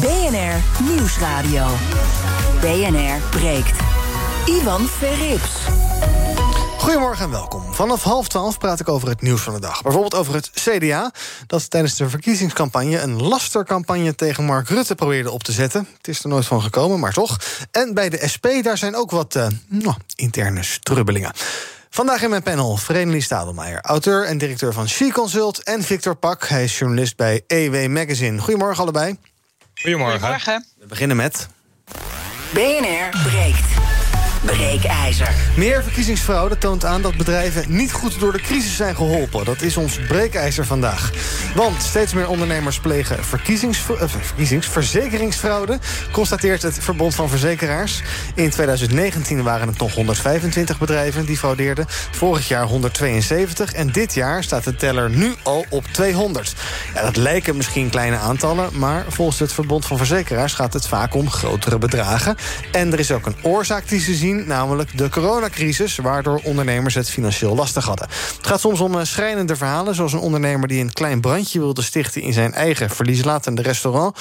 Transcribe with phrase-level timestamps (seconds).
[0.00, 1.66] BNR Nieuwsradio.
[2.60, 3.80] BNR breekt.
[4.46, 5.50] Ivan Verrips.
[6.78, 7.74] Goedemorgen en welkom.
[7.74, 9.82] Vanaf half twaalf praat ik over het nieuws van de dag.
[9.82, 11.12] Bijvoorbeeld over het CDA,
[11.46, 13.00] dat tijdens de verkiezingscampagne...
[13.00, 15.88] een lastercampagne tegen Mark Rutte probeerde op te zetten.
[15.96, 17.40] Het is er nooit van gekomen, maar toch.
[17.70, 21.32] En bij de SP, daar zijn ook wat uh, nou, interne strubbelingen.
[21.90, 25.62] Vandaag in mijn panel Vredelie Stadelmeijer, auteur en directeur van She Consult...
[25.62, 28.38] en Victor Pak, hij is journalist bij EW Magazine.
[28.38, 29.18] Goedemorgen allebei.
[29.82, 30.18] Goedemorgen.
[30.18, 30.64] Goedemorgen.
[30.78, 31.48] We beginnen met...
[32.52, 33.95] BNR breekt.
[34.44, 35.34] Breekijzer.
[35.56, 39.44] Meer verkiezingsfraude toont aan dat bedrijven niet goed door de crisis zijn geholpen.
[39.44, 41.10] Dat is ons breekijzer vandaag.
[41.54, 45.78] Want steeds meer ondernemers plegen verkiezings, verkiezingsverzekeringsfraude,
[46.12, 48.02] constateert het Verbond van Verzekeraars.
[48.34, 51.86] In 2019 waren het nog 125 bedrijven die fraudeerden.
[52.10, 56.54] Vorig jaar 172 en dit jaar staat de teller nu al op 200.
[56.94, 61.14] Ja, dat lijken misschien kleine aantallen, maar volgens het Verbond van Verzekeraars gaat het vaak
[61.14, 62.36] om grotere bedragen.
[62.72, 65.96] En er is ook een oorzaak die ze zien namelijk de coronacrisis...
[65.96, 68.08] waardoor ondernemers het financieel lastig hadden.
[68.36, 69.94] Het gaat soms om schrijnende verhalen...
[69.94, 72.22] zoals een ondernemer die een klein brandje wilde stichten...
[72.22, 74.18] in zijn eigen verlieslatende restaurant.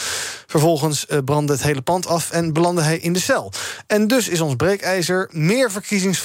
[0.47, 3.51] Vervolgens brandde het hele pand af en belandde hij in de cel.
[3.87, 6.23] En dus is ons breekijzer meer verkiezings...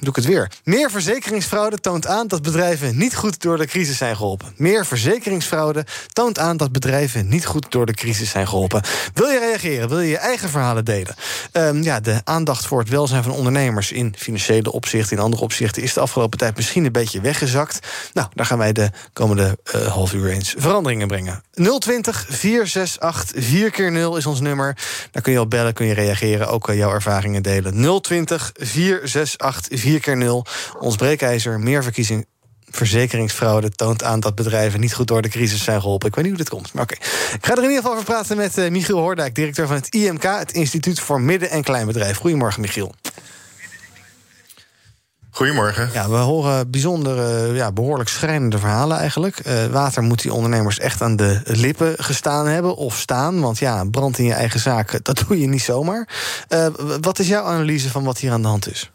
[0.00, 0.50] Doe ik het weer.
[0.64, 4.52] Meer verzekeringsfraude toont aan dat bedrijven niet goed door de crisis zijn geholpen.
[4.56, 8.82] Meer verzekeringsfraude toont aan dat bedrijven niet goed door de crisis zijn geholpen.
[9.14, 9.88] Wil je reageren?
[9.88, 11.14] Wil je je eigen verhalen delen?
[11.52, 15.82] Um, ja, de aandacht voor het welzijn van ondernemers in financiële opzichten, in andere opzichten,
[15.82, 17.78] is de afgelopen tijd misschien een beetje weggezakt.
[18.12, 21.42] Nou, daar gaan wij de komende uh, half uur eens veranderingen brengen.
[21.78, 24.76] 020 468 4 keer 0 is ons nummer.
[25.10, 28.00] Daar kun je op bellen, kun je reageren, ook uh, jouw ervaringen delen.
[28.02, 30.46] 020 468 4 keer 0
[30.78, 32.26] Ons breekijzer, meer verkiezing
[32.70, 36.08] verzekeringsfraude toont aan dat bedrijven niet goed door de crisis zijn geholpen.
[36.08, 36.94] Ik weet niet hoe dit komt, maar oké.
[36.94, 37.08] Okay.
[37.34, 39.88] Ik ga er in ieder geval over praten met uh, Michiel Hoordijk, directeur van het
[39.88, 42.16] IMK, het Instituut voor Midden- en Kleinbedrijf.
[42.16, 42.94] Goedemorgen, Michiel.
[45.30, 45.90] Goedemorgen.
[45.92, 49.46] Ja, we horen bijzonder, ja, behoorlijk schrijnende verhalen eigenlijk.
[49.46, 53.40] Uh, water moet die ondernemers echt aan de lippen gestaan hebben of staan.
[53.40, 56.08] Want ja, brand in je eigen zaak, dat doe je niet zomaar.
[56.48, 56.66] Uh,
[57.00, 58.90] wat is jouw analyse van wat hier aan de hand is?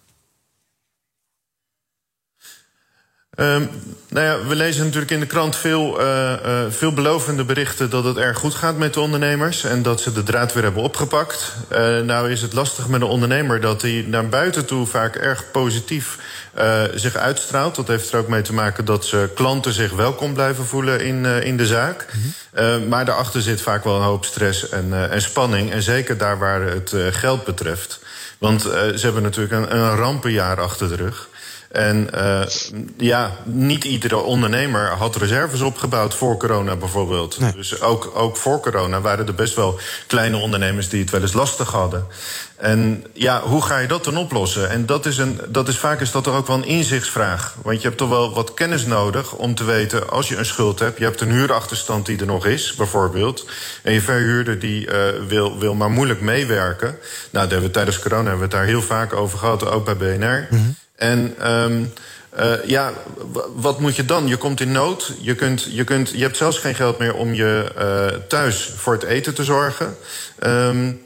[3.36, 3.70] Um,
[4.10, 8.04] nou ja, we lezen natuurlijk in de krant veel, uh, uh, veel belovende berichten dat
[8.04, 11.54] het erg goed gaat met de ondernemers en dat ze de draad weer hebben opgepakt.
[11.72, 15.52] Uh, nou is het lastig met een ondernemer dat hij naar buiten toe vaak erg
[15.52, 16.18] positief
[16.96, 17.76] zich uitstraalt.
[17.76, 21.26] Dat heeft er ook mee te maken dat ze klanten zich welkom blijven voelen in,
[21.26, 22.06] in de zaak.
[22.54, 22.88] -hmm.
[22.88, 25.72] maar daarachter zit vaak wel een hoop stress en, en spanning.
[25.72, 28.00] En zeker daar waar het geld betreft.
[28.38, 31.30] Want ze hebben natuurlijk een, een rampenjaar achter de rug.
[31.74, 32.42] En uh,
[32.98, 37.40] ja, niet iedere ondernemer had reserves opgebouwd voor corona bijvoorbeeld.
[37.40, 37.52] Nee.
[37.52, 41.34] Dus ook, ook voor corona waren er best wel kleine ondernemers die het wel eens
[41.34, 42.08] lastig hadden.
[42.58, 44.70] En ja, hoe ga je dat dan oplossen?
[44.70, 47.56] En dat is, een, dat is vaak is dat er ook wel een inzichtsvraag.
[47.64, 50.10] Want je hebt toch wel wat kennis nodig om te weten...
[50.10, 53.46] als je een schuld hebt, je hebt een huurachterstand die er nog is, bijvoorbeeld...
[53.84, 54.94] en je verhuurder die uh,
[55.28, 56.88] wil, wil maar moeilijk meewerken.
[56.88, 56.98] Nou,
[57.32, 59.98] daar hebben we, tijdens corona hebben we het daar heel vaak over gehad, ook bij
[59.98, 60.48] BNR...
[60.50, 60.76] Mm -hmm.
[60.96, 61.94] En um,
[62.66, 62.94] ja,
[63.56, 64.28] wat moet je dan?
[64.28, 65.14] Je komt in nood.
[65.22, 68.94] Je, kunt, je, kunt, je hebt zelfs geen geld meer om je uh, thuis voor
[68.94, 69.98] het eten te zorgen.
[70.44, 71.02] Um,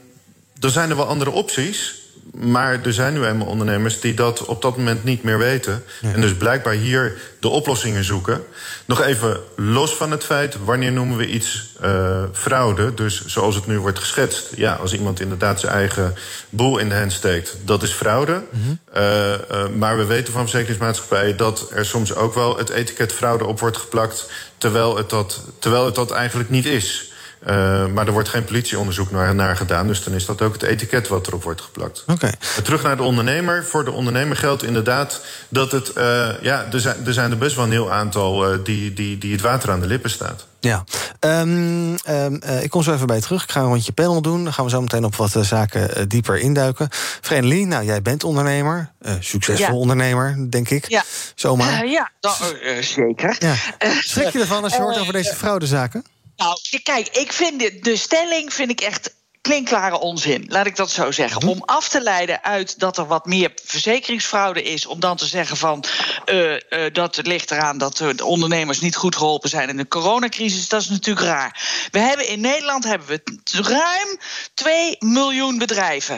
[0.60, 1.97] er zijn er wel andere opties.
[2.40, 5.84] Maar er zijn nu eenmaal ondernemers die dat op dat moment niet meer weten.
[6.00, 6.12] Ja.
[6.12, 8.44] En dus blijkbaar hier de oplossingen zoeken.
[8.84, 12.94] Nog even los van het feit, wanneer noemen we iets uh, fraude?
[12.94, 14.48] Dus zoals het nu wordt geschetst.
[14.56, 16.14] Ja, als iemand inderdaad zijn eigen
[16.50, 18.32] boel in de hand steekt, dat is fraude.
[18.32, 18.78] Mm -hmm.
[18.96, 23.46] uh, uh, maar we weten van verzekeringsmaatschappijen dat er soms ook wel het etiket fraude
[23.46, 24.30] op wordt geplakt.
[24.58, 27.07] Terwijl het dat, terwijl het dat eigenlijk niet is.
[27.48, 29.86] Uh, maar er wordt geen politieonderzoek naar, naar, gedaan.
[29.86, 32.04] Dus dan is dat ook het etiket wat erop wordt geplakt.
[32.06, 32.32] Okay.
[32.62, 33.64] Terug naar de ondernemer.
[33.64, 35.92] Voor de ondernemer geldt inderdaad dat het.
[35.96, 39.18] Uh, ja, er zijn, er zijn er best wel een heel aantal uh, die, die,
[39.18, 40.46] die het water aan de lippen staat.
[40.60, 40.84] Ja,
[41.20, 43.42] um, um, ik kom zo even bij je terug.
[43.42, 44.44] Ik ga een rondje panel doen.
[44.44, 46.88] Dan gaan we zo meteen op wat zaken dieper induiken.
[47.20, 48.92] Vredelie, nou, jij bent ondernemer.
[49.20, 49.80] succesvol ja.
[49.80, 50.88] ondernemer, denk ik.
[50.88, 51.04] Ja,
[51.34, 51.86] Zomaar.
[51.86, 52.34] ja, nou,
[52.82, 53.36] zeker.
[53.38, 53.54] Ja.
[54.00, 56.04] Schrik je ervan als je hoort over deze fraudezaken?
[56.38, 60.90] Nou, kijk, ik vind de, de stelling vind ik echt klinkklare onzin, laat ik dat
[60.90, 61.44] zo zeggen.
[61.44, 61.50] Mhm.
[61.50, 65.56] Om af te leiden uit dat er wat meer verzekeringsfraude is, om dan te zeggen
[65.56, 65.84] van
[66.26, 66.58] uh, uh,
[66.92, 70.88] dat ligt eraan dat de ondernemers niet goed geholpen zijn in de coronacrisis, dat is
[70.88, 71.60] natuurlijk raar.
[71.90, 73.22] We hebben in Nederland hebben we
[73.62, 74.18] ruim
[74.54, 76.16] 2 miljoen bedrijven.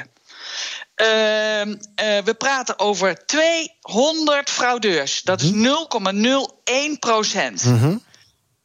[0.96, 1.06] Uh,
[2.24, 5.22] we praten over 200 fraudeurs.
[5.22, 7.64] Dat is 0,01 procent.
[7.64, 8.02] Mm -hmm.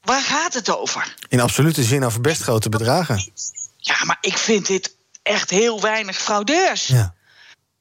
[0.06, 1.16] Waar gaat het over?
[1.28, 3.32] In absolute zin over best grote bedragen.
[3.78, 6.88] Ja, maar ik vind dit echt heel weinig fraudeurs.
[6.88, 7.16] Ja.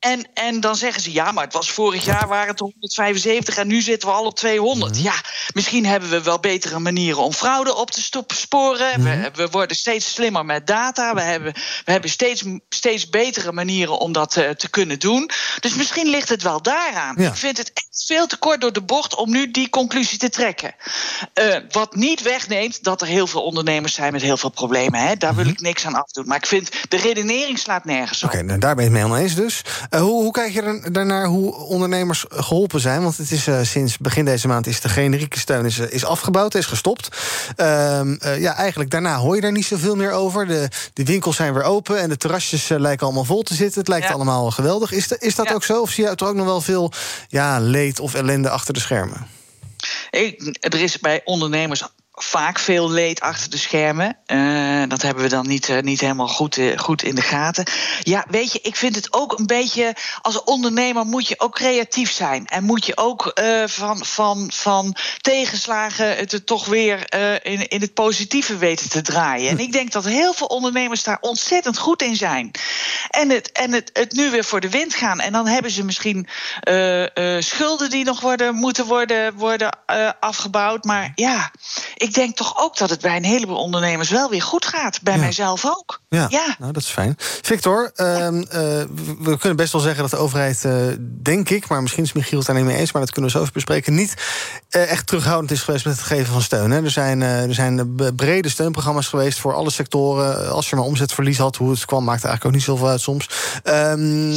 [0.05, 3.67] En, en dan zeggen ze, ja, maar het was vorig jaar waren het 175 en
[3.67, 4.91] nu zitten we al op 200.
[4.91, 5.05] Mm -hmm.
[5.05, 5.15] Ja,
[5.55, 9.01] misschien hebben we wel betere manieren om fraude op te sporen.
[9.01, 9.23] Mm -hmm.
[9.23, 11.15] we, we, worden steeds slimmer met data.
[11.15, 11.53] We hebben,
[11.85, 15.31] we hebben steeds, steeds betere manieren om dat uh, te kunnen doen.
[15.61, 17.15] Dus misschien ligt het wel daaraan.
[17.19, 17.29] Ja.
[17.29, 20.29] Ik vind het echt veel te kort door de bocht om nu die conclusie te
[20.29, 20.75] trekken.
[21.35, 25.01] Uh, wat niet wegneemt dat er heel veel ondernemers zijn met heel veel problemen.
[25.01, 25.17] Hè?
[25.17, 25.45] Daar mm -hmm.
[25.45, 26.27] wil ik niks aan afdoen.
[26.27, 28.29] Maar ik vind de redenering slaat nergens op.
[28.29, 29.63] Oké, okay, nou, daar ben je het mee oneens dus.
[29.95, 33.03] Uh, hoe, hoe, kijk je er daarnaar hoe ondernemers geholpen zijn?
[33.03, 36.55] Want het is uh, sinds begin deze maand is de generieke steun is, is afgebouwd,
[36.55, 37.09] is gestopt.
[37.57, 40.47] Uh, ja, eigenlijk daarna hoor je daar niet zoveel meer over.
[40.47, 43.79] De, de winkels zijn weer open en de terrasjes lijken allemaal vol te zitten.
[43.81, 44.13] Het lijkt ja.
[44.13, 44.93] allemaal geweldig.
[44.93, 45.55] Is, de, is dat ja.
[45.55, 45.81] ook zo?
[45.81, 46.93] Of zie je er ook nog wel veel
[47.29, 49.27] ja, leed of ellende achter de schermen?
[50.11, 51.83] Ik, er is bij ondernemers
[52.15, 54.17] vaak veel leed achter de schermen.
[54.27, 57.65] Uh, dat hebben we dan niet, uh, niet helemaal goed, uh, goed in de gaten.
[58.03, 59.95] Ja, weet je, ik vind het ook een beetje.
[60.23, 62.47] Als ondernemer moet je ook creatief zijn.
[62.47, 63.33] En moet je ook
[63.67, 67.15] van, van, van tegenslagen het toch weer
[67.45, 69.51] in, in het positieve weten te draaien.
[69.51, 72.51] En ik denk dat heel veel ondernemers daar ontzettend goed in zijn.
[73.11, 75.21] En het, en het, het nu weer voor de wind gaan.
[75.21, 76.29] En dan hebben ze misschien
[77.39, 79.79] schulden die nog worden, moeten worden, worden
[80.21, 80.85] afgebouwd.
[80.85, 81.51] Maar ja
[81.95, 85.03] ik denk toch ook dat het bij een heleboel ondernemers wel weer goed gaat.
[85.03, 85.21] Bij ja.
[85.21, 86.01] mijzelf ook.
[86.09, 87.15] Ja, ja, Nou, dat is fijn.
[87.19, 88.31] Victor, ja.
[88.31, 88.43] uh, uh,
[89.21, 90.73] we kunnen best wel zeggen dat de overheid, uh,
[91.23, 91.69] denk ik...
[91.69, 92.93] maar misschien is Michiel het daar niet mee eens...
[92.93, 93.95] maar dat kunnen we zo even bespreken...
[93.95, 94.15] niet
[94.71, 96.71] eh, echt terughoudend is geweest met het geven van steun.
[96.71, 96.83] Hè.
[96.83, 100.51] Er, zijn, eh, er zijn brede steunprogramma's geweest voor alle sectoren.
[100.51, 102.05] Als je maar omzetverlies had, hoe het kwam...
[102.05, 103.29] maakt eigenlijk ook niet zoveel uit soms.
[103.65, 104.35] Um,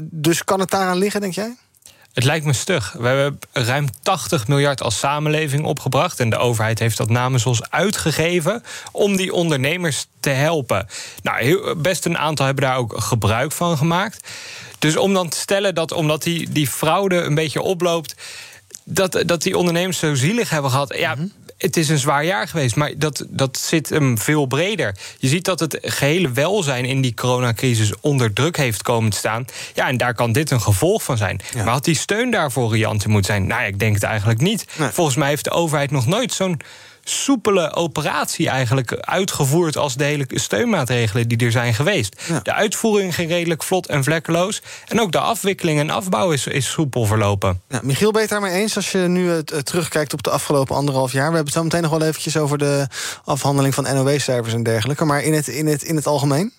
[0.00, 1.56] dus kan het daaraan liggen, denk jij?
[2.12, 2.92] Het lijkt me stug.
[2.98, 6.20] We hebben ruim 80 miljard als samenleving opgebracht.
[6.20, 8.62] En de overheid heeft dat namens ons uitgegeven
[8.92, 10.88] om die ondernemers te helpen.
[11.22, 14.28] Nou, best een aantal hebben daar ook gebruik van gemaakt.
[14.78, 18.14] Dus om dan te stellen dat omdat die, die fraude een beetje oploopt.
[18.84, 20.96] Dat, dat die ondernemers zo zielig hebben gehad.
[20.96, 24.96] Ja, -hmm het is een zwaar jaar geweest, maar dat, dat zit hem veel breder.
[25.18, 29.44] Je ziet dat het gehele welzijn in die coronacrisis onder druk heeft komen te staan.
[29.74, 31.40] Ja, en daar kan dit een gevolg van zijn.
[31.54, 31.64] Ja.
[31.64, 33.46] Maar had die steun daarvoor riant moeten zijn?
[33.46, 34.64] Nou, ik denk het eigenlijk niet.
[34.78, 34.88] Nee.
[34.88, 36.60] Volgens mij heeft de overheid nog nooit zo'n
[37.04, 42.22] soepele operatie eigenlijk uitgevoerd als de hele steunmaatregelen die er zijn geweest.
[42.28, 42.40] Ja.
[42.42, 44.62] De uitvoering ging redelijk vlot en vlekkeloos.
[44.88, 47.60] En ook de afwikkeling en afbouw is, is soepel verlopen.
[47.82, 51.12] Michiel, ben je het daarmee eens als je nu uh, terugkijkt op de afgelopen anderhalf
[51.12, 51.30] jaar?
[51.30, 52.86] We hebben het zo meteen nog wel eventjes over de
[53.24, 55.04] afhandeling van NOW-cijfers en dergelijke.
[55.04, 56.52] Maar in het, in het, in het algemeen?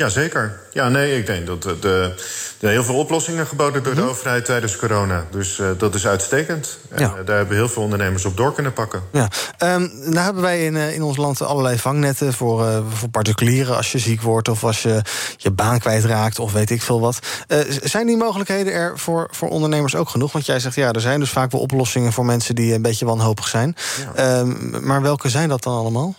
[0.00, 0.60] Jazeker.
[0.72, 2.14] Ja, nee, ik denk dat er
[2.58, 5.24] heel veel oplossingen geboden door de overheid tijdens corona.
[5.30, 6.78] Dus uh, dat is uitstekend.
[6.88, 7.14] En ja.
[7.18, 9.02] uh, daar hebben heel veel ondernemers op door kunnen pakken.
[9.12, 9.28] Ja.
[9.58, 13.92] Um, nou hebben wij in, uh, in ons land allerlei vangnetten voor, voor particulieren als
[13.92, 15.02] je ziek wordt of als je
[15.36, 17.18] je baan kwijtraakt of weet ik veel wat.
[17.82, 20.32] zijn die mogelijkheden er voor, voor ondernemers ook genoeg?
[20.32, 23.04] Want jij zegt ja, er zijn dus vaak wel oplossingen voor mensen die een beetje
[23.04, 23.76] wanhopig zijn.
[24.16, 24.38] Ja.
[24.38, 26.14] Um, maar welke zijn dat dan allemaal?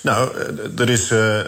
[0.00, 0.30] Nou,
[0.76, 1.38] er is, uh,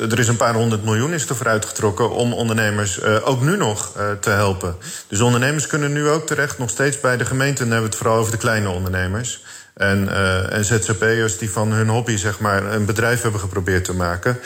[0.00, 3.92] er is een paar honderd miljoen is er uitgetrokken om ondernemers uh, ook nu nog
[4.20, 4.76] te helpen.
[5.08, 7.62] Dus ondernemers kunnen nu ook terecht nog steeds bij de gemeente.
[7.62, 9.42] En dan hebben we het vooral over de kleine ondernemers.
[9.74, 10.08] En,
[10.50, 14.38] en ZZP'ers die van hun hobby zeg maar, een bedrijf hebben geprobeerd te maken.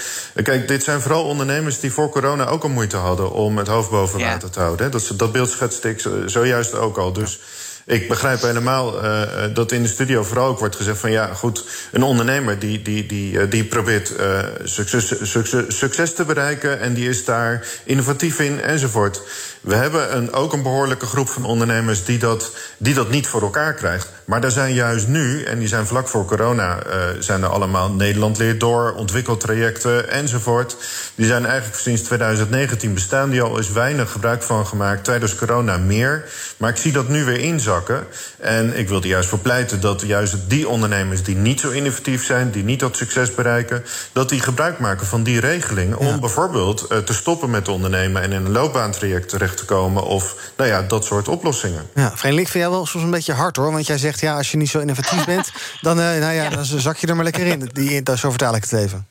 [0.43, 3.91] Kijk, dit zijn vooral ondernemers die voor corona ook al moeite hadden om het hoofd
[3.91, 4.53] boven water ja.
[4.53, 4.91] te houden.
[4.91, 7.13] Dat, dat beeld schetste ik zojuist ook al.
[7.13, 7.41] Dus
[7.89, 9.23] ik begrijp helemaal uh,
[9.55, 13.07] dat in de studio vooral ook wordt gezegd van ja, goed, een ondernemer die, die,
[13.07, 18.61] die, die probeert uh, succes, succes, succes te bereiken en die is daar innovatief in
[18.61, 19.23] enzovoort.
[19.61, 23.43] We hebben een, ook een behoorlijke groep van ondernemers die dat, die dat niet voor
[23.43, 24.09] elkaar krijgt.
[24.25, 27.91] Maar er zijn juist nu, en die zijn vlak voor corona, uh, zijn er allemaal
[27.91, 30.77] Nederland leert door, ontwikkeltrajecten enzovoort.
[31.15, 35.05] Die zijn eigenlijk sinds 2019 bestaan, die al is weinig gebruik van gemaakt.
[35.05, 36.25] Tijdens corona meer.
[36.57, 38.07] Maar ik zie dat nu weer inzakken.
[38.39, 42.25] En ik wil er juist voor pleiten dat juist die ondernemers die niet zo innovatief
[42.25, 45.95] zijn, die niet dat succes bereiken, dat die gebruik maken van die regeling.
[45.95, 46.19] Om ja.
[46.19, 50.03] bijvoorbeeld uh, te stoppen met ondernemen en in een loopbaantraject terecht te komen.
[50.03, 51.89] Of nou ja, dat soort oplossingen.
[51.95, 53.73] Ja, Vreemdeling vind jij wel soms een beetje hard hoor.
[53.73, 55.51] Want jij zegt ja, als je niet zo innovatief bent,
[55.81, 57.71] dan, uh, nou ja, dan zak je er maar lekker in.
[57.73, 59.09] Die, zo vertaal ik het even.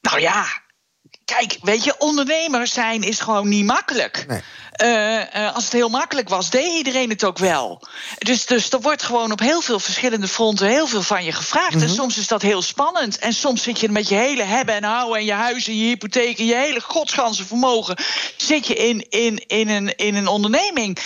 [0.00, 0.46] Nou ja,
[1.24, 4.24] kijk, weet je, ondernemer zijn is gewoon niet makkelijk.
[4.28, 4.42] Nee.
[4.82, 7.82] Uh, uh, als het heel makkelijk was, deed iedereen het ook wel.
[8.18, 11.72] Dus, dus er wordt gewoon op heel veel verschillende fronten heel veel van je gevraagd.
[11.72, 11.94] En mhm.
[11.94, 13.18] soms is dat heel spannend.
[13.18, 15.84] En soms zit je met je hele hebben en houden en je huis en je
[15.84, 17.96] hypotheek en je hele godsganse vermogen.
[18.36, 20.98] Zit je in, in, in, een, in een onderneming.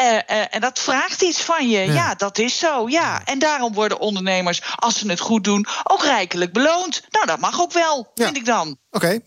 [0.00, 1.92] Uh, en dat vraagt iets van je.
[1.92, 2.14] Ja.
[2.14, 2.88] dat is zo.
[2.88, 3.22] Ja.
[3.24, 7.02] En daarom worden ondernemers, als ze het goed doen, ook rijkelijk beloond.
[7.10, 8.78] Nou, dat mag ook wel, vind ik dan.
[8.90, 9.20] Oké.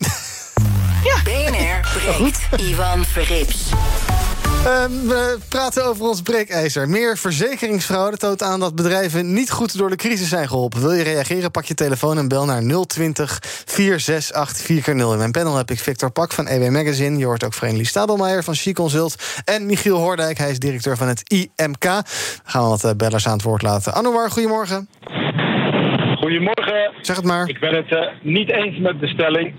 [1.04, 1.22] Ja.
[1.24, 3.70] BNR breekt Ivan Verrips.
[4.66, 6.88] Um, we praten over ons breekijzer.
[6.88, 10.80] Meer verzekeringsfraude toont aan dat bedrijven niet goed door de crisis zijn geholpen.
[10.80, 11.50] Wil je reageren?
[11.50, 15.78] Pak je telefoon en bel naar 020 468 4 0 In mijn panel heb ik
[15.78, 17.18] Victor Pak van EW Magazine.
[17.18, 19.42] Je hoort ook Vreemdelie Stadelmeijer van She Consult.
[19.44, 21.84] En Michiel Hoordijk, hij is directeur van het IMK.
[22.44, 23.94] gaan we wat eh, bellers aan het woord laten.
[23.94, 24.88] Anouar, goedemorgen.
[26.20, 26.92] Goedemorgen.
[27.00, 27.48] Zeg het maar.
[27.48, 29.54] Ik ben het uh, niet eens met de stelling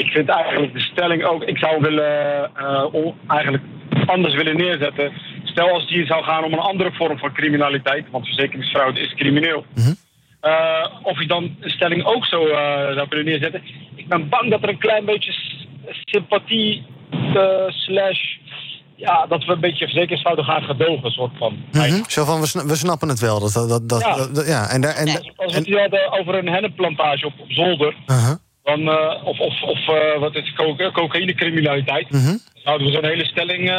[0.00, 3.64] ik vind eigenlijk de stelling ook, ik zou willen uh, eigenlijk
[4.06, 5.12] anders willen neerzetten.
[5.44, 9.14] Stel als het hier zou gaan om een andere vorm van criminaliteit, want verzekeringsfraude is
[9.14, 9.64] crimineel.
[9.74, 9.94] Mhm.
[10.42, 12.54] uh, of je dan de stelling ook zo uh,
[12.92, 13.62] zou willen neerzetten.
[13.94, 15.32] Ik ben bang dat er een klein beetje
[16.04, 16.84] sympathie
[17.68, 18.38] slash
[18.96, 21.64] ja, dat we een beetje verzekeringsfraude gaan gedogen, soort van.
[21.72, 23.40] Mm Zo van, we, we snappen het wel.
[23.40, 24.42] Dat, dat, dat, ja.
[24.46, 24.68] ja.
[24.70, 27.94] En, daar, en, Als we het hadden over een hennepplantage op, op zolder...
[28.06, 28.32] -huh.
[28.70, 32.10] Dan, uh, of of, of uh, wat is co cocaïnecriminaliteit.
[32.10, 32.38] Mm -hmm.
[32.54, 33.68] Zouden we zo'n hele stelling.
[33.68, 33.74] Uh,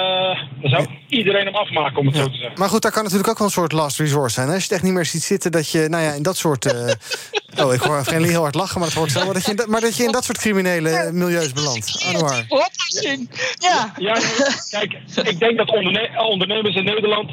[0.62, 2.60] dan zou iedereen hem afmaken, om het zo te zeggen.
[2.60, 4.48] Maar goed, daar kan natuurlijk ook wel een soort last resort zijn.
[4.48, 4.54] Hè?
[4.54, 6.66] Als je het echt niet meer ziet zitten dat je, nou ja, in dat soort.
[7.64, 9.26] oh, ik hoor Frenly heel hard lachen, maar het wordt zo.
[9.26, 12.06] Maar dat, je, maar dat je in dat soort criminele milieus belandt.
[12.08, 12.46] Anouar.
[13.60, 13.94] Ja.
[13.98, 14.14] ja.
[14.70, 14.94] Kijk,
[15.24, 17.32] ik denk dat onderne ondernemers in Nederland.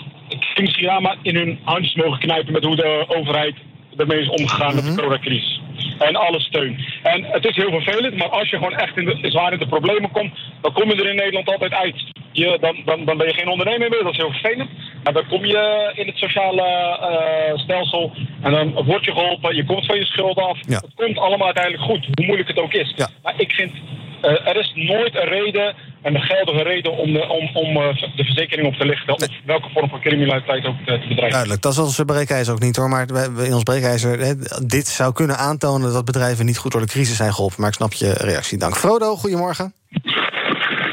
[1.00, 3.54] maar in hun handjes mogen knijpen met hoe de overheid
[3.98, 4.98] ermee is omgegaan met de mhm.
[4.98, 5.60] coronacrisis
[5.98, 6.84] en alle steun.
[7.02, 9.66] En het is heel vervelend, maar als je gewoon echt in de, zwaar in de
[9.66, 12.04] problemen komt, dan kom je er in Nederland altijd uit.
[12.32, 14.70] Je, dan, dan, dan ben je geen ondernemer meer, dat is heel vervelend.
[15.02, 16.66] Maar dan kom je in het sociale
[17.00, 18.12] uh, stelsel
[18.42, 20.58] en dan word je geholpen, je komt van je schulden af.
[20.66, 22.94] Het komt allemaal uiteindelijk goed, hoe moeilijk het ook is.
[23.22, 23.72] Maar ik vind,
[24.20, 28.24] er is nooit een reden en een geldige reden om de, om, om uh, de
[28.24, 29.14] verzekering op te lichten.
[29.14, 31.30] Of welke vorm van criminaliteit ook te, te bedrijven.
[31.30, 32.88] Duidelijk, dat is onze breekijzer ook niet hoor.
[32.88, 33.06] Maar
[33.44, 34.34] in ons breekijzer, hè,
[34.66, 37.60] dit zou kunnen aantonen dat bedrijven niet goed door de crisis zijn geholpen.
[37.60, 38.58] Maar ik snap je reactie.
[38.58, 38.76] Dank.
[38.76, 39.72] Frodo, goedemorgen.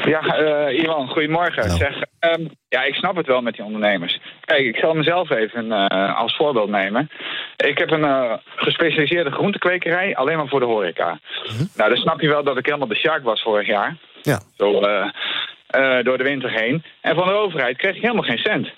[0.04, 1.70] Ja, uh, Ivan, goedemorgen.
[1.70, 4.20] Zeg, um, ja, ik snap het wel met die ondernemers.
[4.46, 7.10] Kijk, ik zal mezelf even uh, als voorbeeld nemen.
[7.56, 11.18] Ik heb een uh, gespecialiseerde groentekwekerij, alleen maar voor de horeca.
[11.44, 11.64] Mhm.
[11.76, 13.96] Nou, dan snap je wel dat ik helemaal de shark was vorig jaar.
[14.22, 14.40] Ja.
[14.56, 14.72] Zo,
[16.02, 16.84] door de winter heen.
[17.00, 18.68] En van de overheid kreeg ik helemaal geen cent.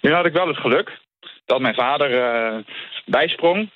[0.00, 0.98] Nu had ik wel het geluk
[1.46, 2.10] dat mijn vader
[3.04, 3.70] bijsprong.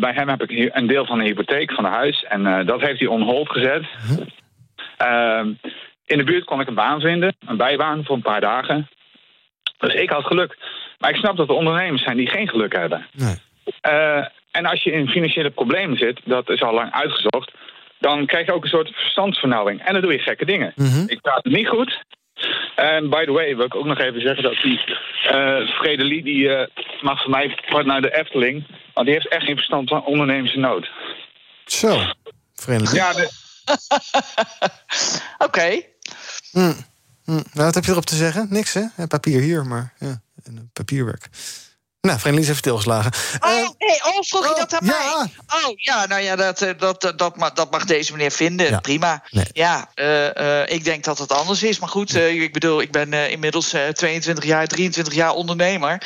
[0.00, 2.24] bij hem heb ik een deel van de hypotheek van een huis.
[2.24, 3.82] En dat heeft hij on hold gezet.
[3.82, 4.22] Mhm.
[4.96, 5.52] Ehm,
[6.06, 8.88] in de buurt kon ik een baan vinden, een bijbaan voor een paar dagen.
[9.78, 10.56] Dus ik had geluk.
[10.98, 13.06] Maar ik snap dat er ondernemers zijn die geen geluk hebben.
[13.12, 13.36] Nee.
[13.82, 17.50] Uh, en als je in financiële problemen zit, dat is al lang uitgezocht,
[17.98, 19.84] dan krijg je ook een soort verstandsvernauwing.
[19.84, 20.72] En dan doe je gekke dingen.
[20.74, 22.02] Mm Ik praat het niet goed.
[22.74, 24.80] En by the way wil ik ook nog even zeggen dat die
[25.32, 26.62] uh, Fredelie, die uh,
[27.00, 28.66] mag van mij naar de Efteling.
[28.94, 30.90] Want die heeft echt geen verstand van ondernemers nood.
[31.64, 32.00] Zo,
[32.54, 32.96] vriendelijk.
[32.96, 33.12] Ja,
[35.46, 35.82] Oké.
[36.50, 36.72] Hm.
[37.28, 37.34] Hm.
[37.34, 38.46] Nou, wat heb je erop te zeggen?
[38.50, 39.06] Niks, hè?
[39.06, 40.20] Papier hier, maar ja,
[40.72, 41.28] papierwerk.
[42.00, 43.12] Nou, Vriendelijk is even stilgeslagen.
[43.40, 44.92] Oh, uh, nee, oh, vroeg je oh, dat aan ja.
[44.92, 45.60] mij?
[45.62, 48.80] Oh, ja, nou ja, dat, eh, dat, dat, dat, mag, dat mag deze meneer vinden.
[48.80, 49.22] Prima.
[49.52, 51.78] Ja, uh, uh, ik denk dat het anders is.
[51.78, 56.02] Maar goed, ik bedoel, ik ben inmiddels 22 jaar, 23 jaar ondernemer.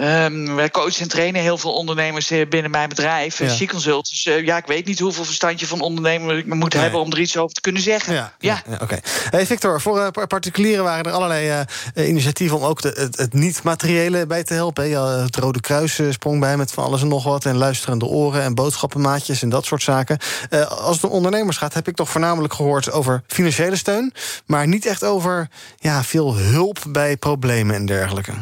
[0.00, 3.66] Um, wij coachen en trainen heel veel ondernemers binnen mijn bedrijf, ja.
[3.66, 4.08] Consult.
[4.08, 7.20] Dus ja, ik weet niet hoeveel verstand je van ondernemer ik moet hebben om er
[7.20, 8.14] iets over te kunnen zeggen.
[8.14, 8.62] Ja, ja.
[8.80, 8.98] oké.
[9.30, 14.44] Hey, Victor, voor particulieren waren er allerlei initiatieven om ook de, het, het niet-materiële bij
[14.44, 14.88] te helpen.
[14.88, 17.44] Ja, Rode Kruis eh, sprong bij met van alles en nog wat.
[17.44, 20.18] En luisterende oren en boodschappenmaatjes en dat soort zaken.
[20.50, 24.12] Uh, als het om ondernemers gaat, heb ik toch voornamelijk gehoord over financiële steun.
[24.46, 28.32] Maar niet echt over ja, veel hulp bij problemen en dergelijke.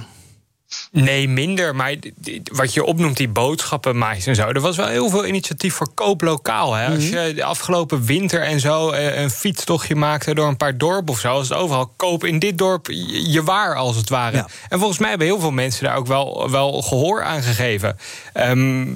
[0.95, 1.75] Nee, minder.
[1.75, 1.97] Maar
[2.45, 4.49] wat je opnoemt, die boodschappenmaatjes en zo.
[4.49, 6.75] Er was wel heel veel initiatief voor koop lokaal.
[6.75, 6.87] Hè?
[6.87, 7.19] Als mhm.
[7.19, 11.21] je de afgelopen winter en zo eh, een fietstochtje maakte door een paar dorpen of
[11.21, 11.33] zo.
[11.33, 12.87] Als het overal koop in dit dorp
[13.25, 14.47] je waar, als het ware.
[14.69, 17.97] En volgens mij hebben heel veel mensen daar ook wel, wel gehoor aan gegeven.
[18.33, 18.87] Ehm,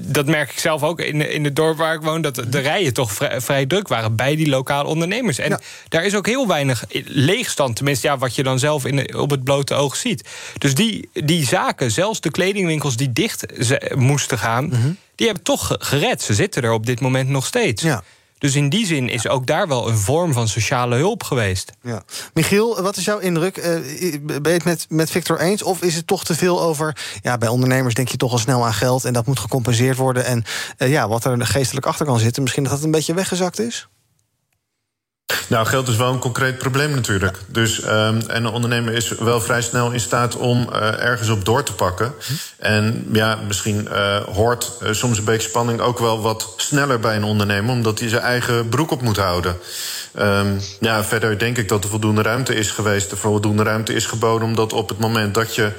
[0.00, 2.22] dat merk ik zelf ook in, in het dorp waar ik woon.
[2.22, 5.38] Dat de rijen toch vrij, druk waren bij die lokale ondernemers.
[5.38, 7.76] En daar is ook heel weinig leegstand.
[7.76, 10.28] Tenminste, ja, wat je dan zelf in, op het blote oog ziet.
[10.58, 13.46] Dus die, die die zaken, zelfs de kledingwinkels die dicht
[13.94, 14.90] moesten gaan, mhm.
[15.14, 16.22] die hebben toch gered.
[16.22, 17.82] Ze zitten er op dit moment nog steeds.
[17.82, 18.02] Ja.
[18.38, 21.72] Dus in die zin is ook daar wel een vorm van sociale hulp geweest.
[21.82, 22.02] Ja.
[22.34, 23.56] Michiel, wat is jouw indruk?
[23.56, 23.64] Uh,
[24.22, 25.62] ben je het met, met Victor eens?
[25.62, 26.96] Of is het toch te veel over...
[27.22, 29.04] Ja, bij ondernemers denk je toch al snel aan geld...
[29.04, 30.24] en dat moet gecompenseerd worden.
[30.24, 30.44] En
[30.78, 32.42] uh, ja, wat er geestelijk achter kan zitten...
[32.42, 33.88] misschien dat dat een beetje weggezakt is?
[35.48, 37.38] Nou, geld is wel een concreet probleem natuurlijk.
[37.46, 41.44] Dus, um, en een ondernemer is wel vrij snel in staat om uh, ergens op
[41.44, 42.14] door te pakken.
[42.58, 47.16] En ja, misschien uh, hoort uh, soms een beetje spanning ook wel wat sneller bij
[47.16, 49.56] een ondernemer, omdat hij zijn eigen broek op moet houden.
[50.18, 53.10] Um, ja, verder denk ik dat er voldoende ruimte is geweest.
[53.10, 55.70] Er voldoende ruimte is geboden omdat op het moment dat je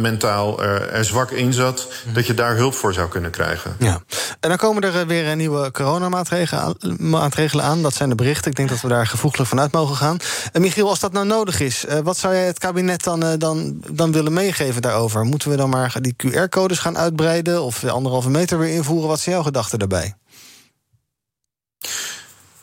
[0.00, 3.76] mentaal er zwak in zat, dat je daar hulp voor zou kunnen krijgen.
[3.78, 4.00] Ja.
[4.40, 7.82] En dan komen er weer nieuwe coronamaatregelen aan.
[7.82, 8.41] Dat zijn de berichten.
[8.46, 10.16] Ik denk dat we daar gevoeglijk vanuit mogen gaan.
[10.52, 13.30] En Michiel, als dat nou nodig is, uh, wat zou jij het kabinet dan, uh,
[13.38, 15.24] dan, dan willen meegeven daarover?
[15.24, 19.08] Moeten we dan maar die QR-codes gaan uitbreiden of de anderhalve meter weer invoeren?
[19.08, 20.14] Wat zijn jouw gedachten daarbij?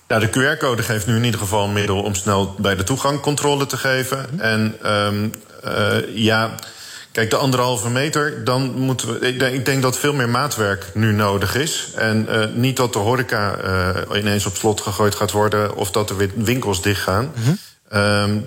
[0.07, 3.19] Nou, de QR-code geeft nu in ieder geval een middel om snel bij de toegang
[3.19, 4.39] controle te geven.
[4.39, 4.75] En
[5.65, 6.55] uh, ja.
[7.12, 9.36] Kijk, de anderhalve meter, dan moeten we.
[9.54, 11.92] Ik denk dat veel meer maatwerk nu nodig is.
[11.96, 13.89] En uh, niet dat de horeca uh,
[14.20, 17.32] ineens op slot gegooid gaat worden of dat er weer winkels dichtgaan.
[17.36, 17.58] Mm -hmm.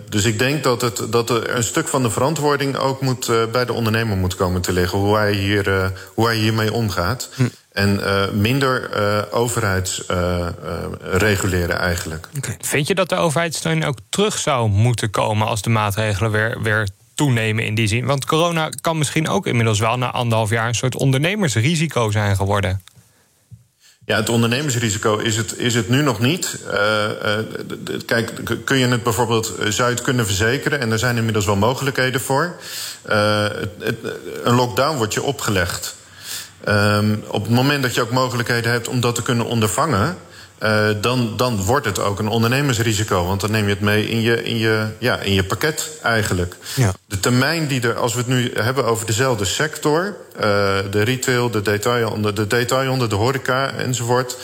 [0.08, 3.36] dus ik denk dat, het, dat er een stuk van de verantwoording ook moet, uh,
[3.52, 4.98] bij de ondernemer moet komen te liggen.
[4.98, 7.28] Hoe hij, hier, uh, hoe hij hiermee omgaat.
[7.34, 7.48] Hm.
[7.72, 8.90] En uh, minder
[9.32, 12.28] overheidsreguleren eigenlijk.
[12.36, 12.56] Okay.
[12.60, 16.88] Vind je dat de overheidssteun ook terug zou moeten komen als de maatregelen weer, weer
[17.14, 18.04] toenemen in die zin?
[18.04, 22.82] Want corona kan misschien ook inmiddels wel na anderhalf jaar een soort ondernemersrisico zijn geworden.
[24.04, 26.58] Ja, het ondernemersrisico is het, is het nu nog niet.
[26.66, 28.32] Uh, uh, kijk,
[28.64, 30.80] kun je het bijvoorbeeld, je het kunnen verzekeren?
[30.80, 32.56] En er zijn inmiddels wel mogelijkheden voor.
[33.02, 33.96] Het,
[34.42, 35.96] een lockdown wordt je opgelegd.
[36.68, 40.16] Um, op het moment dat je ook mogelijkheden hebt om dat te kunnen ondervangen.
[40.62, 43.26] Uh, dan, dan wordt het ook een ondernemersrisico.
[43.26, 46.56] Want dan neem je het mee in je, in je, ja, in je pakket eigenlijk.
[46.74, 46.92] Ja.
[47.06, 50.42] De termijn die er, als we het nu hebben over dezelfde sector, uh,
[50.90, 54.36] de retail, de detailhandel, de, detailhandel, de horeca enzovoort.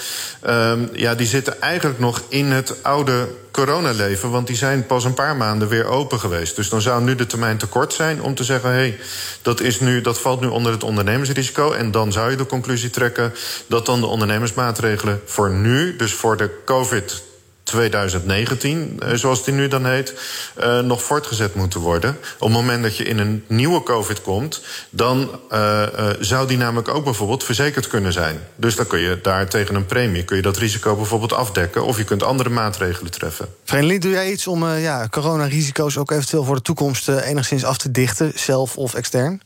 [0.49, 4.31] Um, ja, die zitten eigenlijk nog in het oude coronaleven.
[4.31, 6.57] Want die zijn pas een paar maanden weer open geweest.
[6.57, 8.99] Dus dan zou nu de termijn te kort zijn om te zeggen: hé, hey,
[9.43, 11.73] dat, is nu, dat valt nu onder het ondernemersrisico.
[11.73, 13.35] En dan zou je de conclusie trekken
[13.67, 17.27] dat dan de ondernemersmaatregelen voor nu, dus voor de COVID
[17.69, 20.15] 2019, eh, zoals die nu dan heet,
[20.61, 22.11] uh, nog voortgezet moeten worden.
[22.39, 25.83] Op het moment dat je in een nieuwe COVID komt, dan uh,
[26.21, 28.41] zou die namelijk ook bijvoorbeeld verzekerd kunnen zijn.
[28.57, 31.97] Dus dan kun je daar tegen een premie kun je dat risico bijvoorbeeld afdekken, of
[31.97, 33.49] je kunt andere maatregelen treffen.
[33.65, 37.91] Vreemdeling, doe jij iets om ja, coronarisico's ook eventueel voor de toekomst enigszins af te
[37.91, 39.41] dichten, zelf of extern?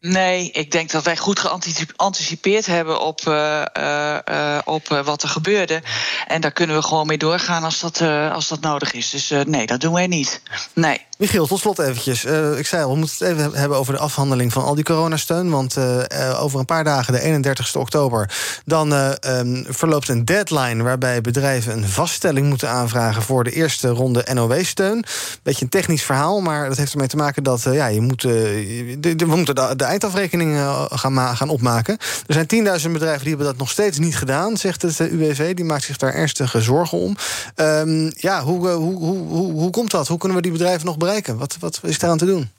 [0.00, 5.82] Nee, ik denk dat wij goed geanticipeerd hebben op, uh, uh, op wat er gebeurde.
[6.26, 8.00] En daar kunnen we gewoon mee doorgaan als dat,
[8.32, 9.10] als dat nodig is.
[9.10, 10.42] Dus nee, dat doen wij niet.
[10.72, 11.05] Nee.
[11.16, 12.24] Michiel, tot slot eventjes.
[12.24, 14.84] Uh, ik zei al, we moeten het even hebben over de afhandeling van al die
[14.84, 15.50] coronasteun.
[15.50, 18.30] Want uh, over een paar dagen, de 31 oktober...
[18.64, 23.22] dan um, verloopt een deadline waarbij bedrijven een vaststelling moeten aanvragen...
[23.22, 25.04] voor de eerste ronde NOW-steun.
[25.42, 27.62] Beetje een technisch verhaal, maar dat heeft ermee te maken dat...
[27.62, 30.58] ja, je moet, de, de, we moeten de, de eindafrekening
[30.90, 31.98] gaan, gaan opmaken.
[32.26, 35.54] Er zijn 10.000 bedrijven die hebben dat nog steeds niet gedaan, zegt het UWV.
[35.54, 37.16] Die maakt zich daar ernstige zorgen om.
[37.56, 40.08] Um, ja, hoe, hoe, hoe, hoe, hoe komt dat?
[40.08, 41.38] Hoe kunnen we die bedrijven nog bereiken?
[41.38, 42.50] Wat, wat is aan te doen?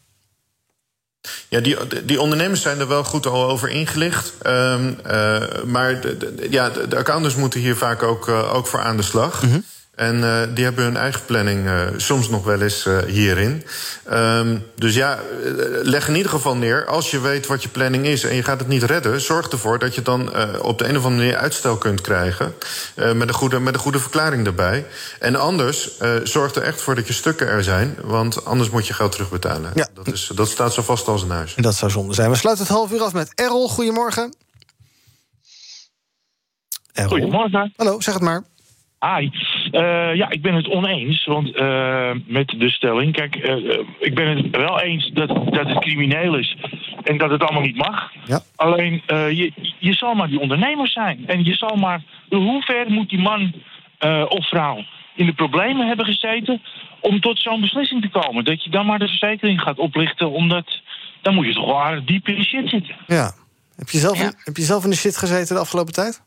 [1.50, 4.34] Ja, die, die ondernemers zijn er wel goed al over ingelicht.
[4.48, 8.82] Um, uh, maar de, de, ja, de, accountants moeten hier vaak ook, uh, ook voor
[8.82, 9.44] aan de slag.
[9.44, 9.64] Mm -hmm.
[9.98, 13.64] En uh, die hebben hun eigen planning uh, soms nog wel eens uh, hierin.
[14.12, 15.20] Um, dus ja,
[15.84, 16.86] leg in ieder geval neer.
[16.86, 19.80] Als je weet wat je planning is en je gaat het niet redden, zorg ervoor
[19.80, 20.22] dat je dan
[20.62, 22.54] op de een of andere manier uitstel kunt krijgen.
[22.96, 24.86] met, een goede, met een goede verklaring daarbij.
[25.20, 27.96] En anders zorg er echt voor dat je stukken er zijn.
[28.04, 29.72] Want anders moet je geld terugbetalen.
[29.74, 29.88] Ja.
[29.94, 31.56] Dat, is, dat staat zo vast als een huis.
[31.56, 32.30] En dat zou zonde zijn.
[32.30, 33.70] We sluiten het half uur af met Errol.
[33.70, 34.36] Goedemorgen.
[36.94, 37.10] Errol.
[37.10, 37.74] Goedemorgen.
[37.76, 38.44] Hallo, zeg het maar.
[39.00, 39.30] Hi.
[39.72, 43.14] Uh, ja, ik ben het oneens want, uh, met de stelling.
[43.14, 46.56] Kijk, uh, ik ben het wel eens dat, dat het crimineel is
[47.04, 48.12] en dat het allemaal niet mag.
[48.26, 48.42] Ja.
[48.56, 51.24] Alleen, je, je zal maar die ondernemer zijn.
[51.28, 52.02] En je zal maar.
[52.30, 53.54] Hoe ver moet die man
[54.28, 54.84] of vrouw
[55.16, 56.62] in de problemen hebben gezeten
[57.00, 58.46] om tot zo'n beslissing te komen?
[58.46, 60.82] Dat je dan maar de verzekering gaat oplichten, omdat.
[61.22, 62.96] dan moet je toch wel aardig diep in de shit zitten.
[63.08, 63.32] Ja.
[63.76, 64.32] Heb je zelf, ja.
[64.44, 66.26] heb je zelf in de shit gezeten de afgelopen tijd?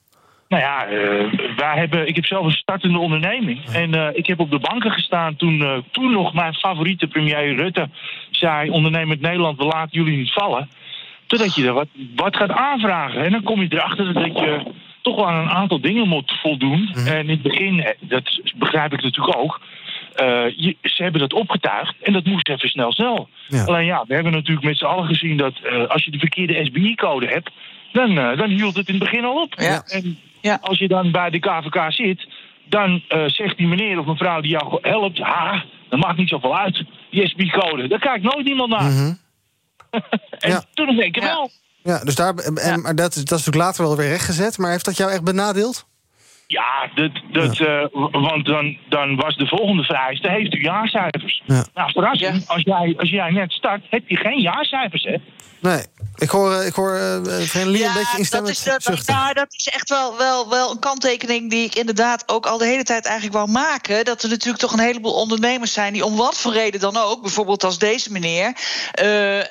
[0.50, 3.64] Nou ja, uh, wij hebben, ik heb zelf een startende onderneming.
[3.72, 7.54] En uh, ik heb op de banken gestaan toen, uh, toen nog mijn favoriete premier
[7.54, 7.88] Rutte
[8.30, 8.70] zei...
[8.70, 10.68] ondernemend Nederland, we laten jullie niet vallen.
[11.26, 13.24] Totdat je er wat, wat gaat aanvragen.
[13.24, 14.62] En dan kom je erachter dat je
[15.02, 16.90] toch wel aan een aantal dingen moet voldoen.
[16.92, 17.06] -hmm.
[17.06, 19.60] En in het begin, dat begrijp ik natuurlijk ook...
[20.56, 23.28] Je, ze hebben dat opgetuigd en dat moest even snel snel.
[23.48, 23.64] Ja.
[23.64, 25.54] Alleen ja, we hebben natuurlijk met z'n allen gezien dat
[25.88, 27.50] als je de verkeerde SBI-code hebt...
[27.92, 29.54] Dan, dan hield het in het begin al op.
[29.56, 29.82] Ja.
[29.86, 30.58] En, ja.
[30.60, 32.28] Als je dan bij de KVK zit,
[32.64, 35.18] dan uh, zegt die meneer of mevrouw die jou helpt...
[35.18, 37.88] ha, dat maakt niet zoveel uit, die SB-code.
[37.88, 38.82] Daar kijkt nooit niemand naar.
[38.82, 39.18] Mm -hmm.
[40.38, 40.62] en ja.
[40.74, 41.28] toen denk ik ja.
[41.28, 41.50] wel.
[41.82, 44.58] Ja, dus daar, en, maar dat, dat is natuurlijk later wel weer rechtgezet.
[44.58, 45.88] Maar heeft dat jou echt benadeeld?
[46.46, 47.82] Ja, dat, dat, ja.
[47.92, 51.42] Uh, want dan, dan was de volgende vereiste, heeft u jaarcijfers?
[51.46, 51.64] Ja.
[51.74, 52.54] Nou, verrassing, ja.
[52.54, 55.16] als, jij, als jij net start, heb je geen jaarcijfers, hè?
[55.60, 55.82] Nee,
[56.20, 59.46] ik hoor, ik hoor uh, Vrenelie ja, een beetje instemmend dat is, dat, nou, dat
[59.50, 63.04] is echt wel, wel, wel een kanttekening die ik inderdaad ook al de hele tijd
[63.04, 64.04] eigenlijk wou maken.
[64.04, 67.22] Dat er natuurlijk toch een heleboel ondernemers zijn die om wat voor reden dan ook,
[67.22, 68.52] bijvoorbeeld als deze meneer,
[69.02, 69.44] uh, uh,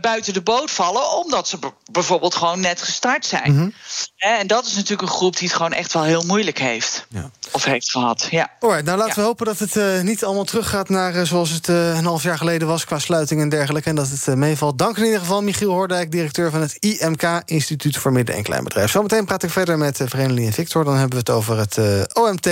[0.00, 1.58] buiten de boot vallen, omdat ze
[1.92, 3.52] bijvoorbeeld gewoon net gestart zijn.
[3.52, 3.60] Mhm.
[3.60, 3.72] Mm
[4.16, 4.38] -hmm.
[4.38, 7.06] En dat is natuurlijk een groep die het gewoon echt wel heel moeilijk heeft.
[7.08, 7.30] Ja.
[7.50, 8.50] Of heeft gehad, ja.
[8.60, 9.20] Alright, nou laten ja.
[9.20, 12.68] we hopen dat het uh, niet allemaal teruggaat naar zoals het een half jaar geleden
[12.68, 12.84] was...
[12.84, 14.78] qua sluiting en dergelijke, en dat het meevalt.
[14.78, 17.42] Dank in ieder geval, Michiel Directeur van het IMK...
[17.44, 18.90] Instituut voor Midden- en Kleinbedrijf.
[18.90, 20.84] Zometeen praat ik verder met uh, Vereniging en Victor.
[20.84, 21.78] Dan hebben we het over het
[22.14, 22.48] OMT.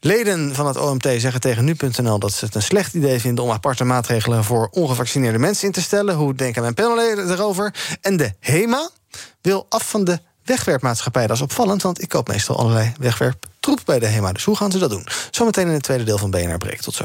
[0.00, 3.44] Leden van het OMT zeggen tegen nu.nl dat ze het een slecht idee vinden...
[3.44, 6.14] om aparte maatregelen voor ongevaccineerde mensen in te stellen.
[6.14, 7.74] Hoe denken mijn panelleden erover?
[8.00, 8.90] En de HEMA
[9.40, 11.26] wil af van de wegwerpmaatschappij.
[11.26, 14.32] Dat is opvallend, want ik koop meestal allerlei wegwerptroep bij de HEMA.
[14.32, 15.06] Dus hoe gaan ze dat doen?
[15.30, 16.80] Zometeen in het tweede deel van BNR Breek.
[16.80, 17.04] Tot zo.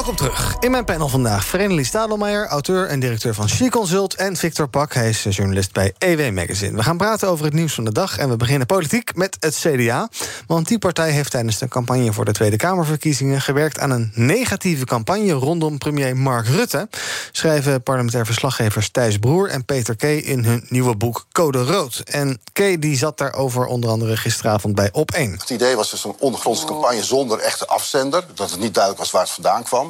[0.00, 0.56] Welkom terug.
[0.58, 4.14] In mijn panel vandaag Vrenelie Stadelmeijer, auteur en directeur van She Consult...
[4.14, 6.76] en Victor Pak, hij is journalist bij EW Magazine.
[6.76, 9.54] We gaan praten over het nieuws van de dag en we beginnen politiek met het
[9.54, 10.08] CDA.
[10.46, 13.40] Want die partij heeft tijdens de campagne voor de Tweede Kamerverkiezingen...
[13.40, 16.88] gewerkt aan een negatieve campagne rondom premier Mark Rutte...
[17.32, 20.02] schrijven parlementair verslaggevers Thijs Broer en Peter K.
[20.02, 22.02] in hun nieuwe boek Code Rood.
[22.04, 22.80] En K.
[22.80, 25.30] die zat daarover onder andere gisteravond bij Op1.
[25.40, 28.24] Het idee was dus een ondergrondse campagne zonder echte afzender...
[28.34, 29.89] dat het niet duidelijk was waar het vandaan kwam.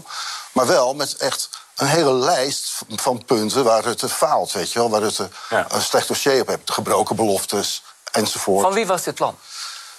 [0.53, 4.91] Maar wel met echt een hele lijst van punten waar Rutte faalt, weet je wel.
[4.91, 5.67] Waar Rutte ja.
[5.69, 7.83] een slecht dossier op heeft, gebroken beloftes
[8.13, 8.63] enzovoort.
[8.63, 9.39] Van wie was dit plan?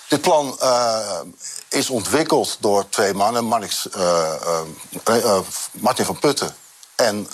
[0.08, 1.20] Dit plan uh,
[1.70, 4.34] is ontwikkeld door twee mannen, Marnix, uh,
[5.10, 5.40] uh,
[5.72, 6.56] Martin van Putten
[6.96, 7.28] en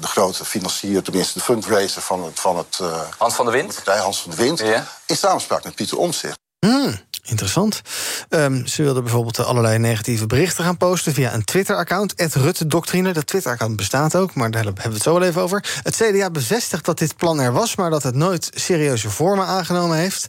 [0.00, 2.40] de grote financier, tenminste de fundraiser van het...
[2.40, 2.78] Van het
[3.18, 3.68] Hans van de Wind?
[3.68, 4.86] De partij Hans van de Wind, ja.
[5.06, 6.38] in samenspraak met Pieter Omtzigt.
[6.58, 7.00] Hmm.
[7.22, 7.80] Interessant.
[8.28, 12.14] Um, ze wilden bijvoorbeeld allerlei negatieve berichten gaan posten via een Twitter-account.
[12.16, 13.12] Rutte-doctrine.
[13.12, 15.64] Dat Twitter-account bestaat ook, maar daar hebben we het zo wel even over.
[15.82, 19.96] Het CDA bevestigt dat dit plan er was, maar dat het nooit serieuze vormen aangenomen
[19.96, 20.26] heeft.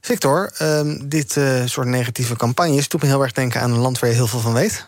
[0.00, 3.98] Victor, um, dit uh, soort negatieve campagnes doet me heel erg denken aan een land
[3.98, 4.86] waar je heel veel van weet.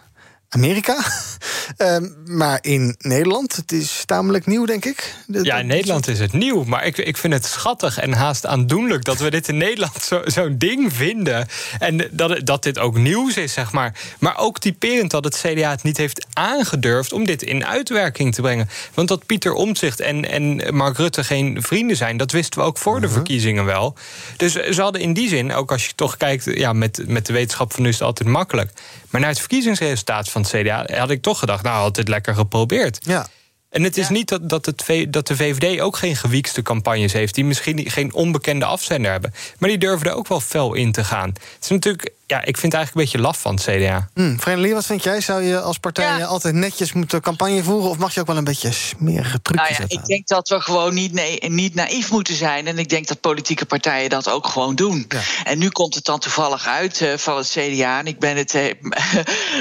[0.48, 0.96] Amerika.
[1.78, 5.14] um, maar in Nederland, het is tamelijk nieuw, denk ik.
[5.26, 6.64] De, ja, in Nederland is het nieuw.
[6.64, 9.04] Maar ik, ik vind het schattig en haast aandoenlijk...
[9.04, 11.48] dat we dit in Nederland zo'n zo ding vinden.
[11.78, 13.98] En dat, dat dit ook nieuws is, zeg maar.
[14.18, 17.12] Maar ook typerend dat het CDA het niet heeft aangedurfd...
[17.12, 18.68] om dit in uitwerking te brengen.
[18.94, 22.16] Want dat Pieter Omtzigt en, en Mark Rutte geen vrienden zijn...
[22.16, 23.94] dat wisten we ook voor de verkiezingen wel.
[24.36, 26.44] Dus ze hadden in die zin, ook als je toch kijkt...
[26.44, 28.70] Ja, met, met de wetenschap van nu is het altijd makkelijk...
[29.12, 32.34] Maar naar het verkiezingsresultaat van het CDA had ik toch gedacht, nou, had dit lekker
[32.34, 32.98] geprobeerd.
[33.00, 33.26] Ja.
[33.70, 34.12] En het is ja.
[34.12, 38.12] niet dat, dat, het, dat de VVD ook geen gewiekste campagnes heeft, die misschien geen
[38.14, 39.34] onbekende afzender hebben.
[39.58, 41.28] Maar die durven er ook wel fel in te gaan.
[41.28, 44.08] Het is natuurlijk, ja, ik vind het eigenlijk een beetje laf van het CDA.
[44.14, 44.38] Hmm,
[44.74, 45.20] wat vind jij?
[45.20, 46.24] Zou je als partij ja.
[46.24, 47.90] altijd netjes moeten campagne voeren?
[47.90, 49.98] Of mag je ook wel een beetje smerige trucjes nou ja, zetten?
[49.98, 52.66] Ik denk dat we gewoon niet, nee, niet naïef moeten zijn.
[52.66, 55.04] En ik denk dat politieke partijen dat ook gewoon doen.
[55.08, 55.20] Ja.
[55.44, 57.98] En nu komt het dan toevallig uit uh, van het CDA.
[57.98, 58.72] En ik ben het uh,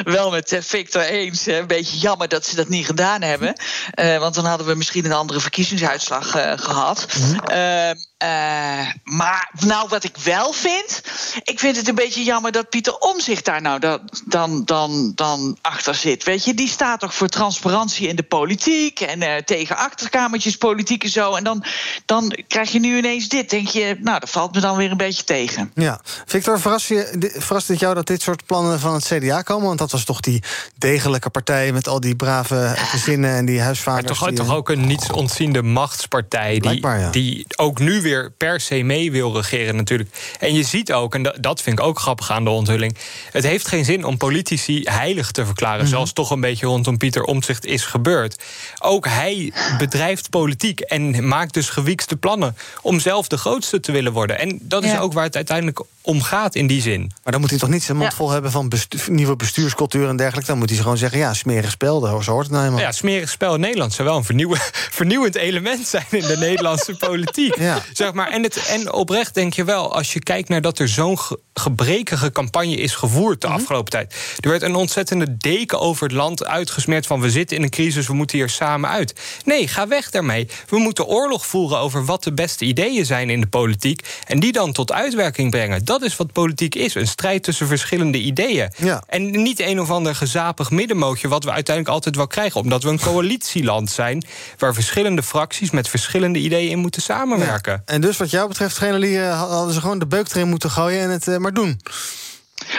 [0.15, 1.45] wel met uh, Victor eens.
[1.45, 3.55] een beetje jammer dat ze dat niet gedaan hebben.
[3.99, 7.05] Uh, want dan hadden we misschien een andere verkiezingsuitslag uh, gehad.
[7.51, 7.91] Uh,
[8.23, 11.01] uh, maar nou, wat ik wel vind.
[11.43, 15.57] Ik vind het een beetje jammer dat Pieter Omzicht daar nou dan, dan, dan, dan
[15.61, 16.23] achter zit.
[16.23, 21.03] Weet je, die staat toch voor transparantie in de politiek en uh, tegen achterkamertjes politiek
[21.03, 21.35] en zo.
[21.35, 21.63] En dan,
[22.05, 23.49] dan krijg je nu ineens dit.
[23.49, 25.71] Denk je, nou, dat valt me dan weer een beetje tegen.
[25.75, 29.67] Ja, Victor, verrast, je, verrast het jou dat dit soort plannen van het CDA komen?
[29.67, 30.43] Want dat was toch die
[30.77, 34.19] degelijke partij met al die brave gezinnen en die huisvaders.
[34.19, 38.83] Maar toch, toch ook een niets ontziende machtspartij die, die ook nu weer per se
[38.83, 40.09] mee wil regeren natuurlijk.
[40.39, 42.97] En je ziet ook, en dat vind ik ook grappig aan de onthulling...
[43.31, 45.81] het heeft geen zin om politici heilig te verklaren...
[45.81, 45.89] Mhm.
[45.89, 48.43] zoals toch een beetje rondom Pieter Omtzigt is gebeurd.
[48.79, 52.55] Ook hij bedrijft politiek en maakt dus gewiekste plannen...
[52.81, 54.39] om zelf de grootste te willen worden.
[54.39, 57.11] En dat is ook waar het uiteindelijk om gaat in die zin.
[57.23, 58.71] Maar dan moet hij toch niet zijn mond vol hebben van
[59.07, 60.49] nieuwe bestuurscultuur en dergelijke.
[60.49, 62.85] Dan moet hij gewoon zeggen: ja, smerig spel, zo hoort het nou helemaal.
[62.85, 64.57] Ja, smerig spel in Nederland zou wel een
[64.99, 67.57] vernieuwend element zijn in de Nederlandse politiek.
[67.57, 67.81] Ja.
[68.01, 68.29] Zeg maar.
[68.29, 71.17] en, het, en oprecht denk je wel, als je kijkt naar dat er zo'n
[71.53, 73.55] gebrekige campagne is gevoerd de mhm.
[73.55, 74.15] afgelopen tijd.
[74.39, 78.07] Er werd een ontzettende deken over het land uitgesmeerd van we zitten in een crisis,
[78.07, 79.13] we moeten hier samen uit.
[79.45, 80.47] Nee, ga weg daarmee.
[80.69, 84.51] We moeten oorlog voeren over wat de beste ideeën zijn in de politiek en die
[84.51, 85.85] dan tot uitwerking brengen.
[85.85, 88.71] Dat is wat politiek is, een strijd tussen verschillende ideeën.
[88.77, 89.03] Ja.
[89.07, 92.89] En niet een of ander gezapig middenmootje wat we uiteindelijk altijd wel krijgen, omdat we
[92.89, 94.25] een coalitieland zijn
[94.57, 97.81] waar verschillende fracties met verschillende ideeën in moeten samenwerken.
[97.91, 101.09] En dus wat jou betreft, Geneli, hadden ze gewoon de beuk erin moeten gooien en
[101.09, 101.79] het uh, maar doen.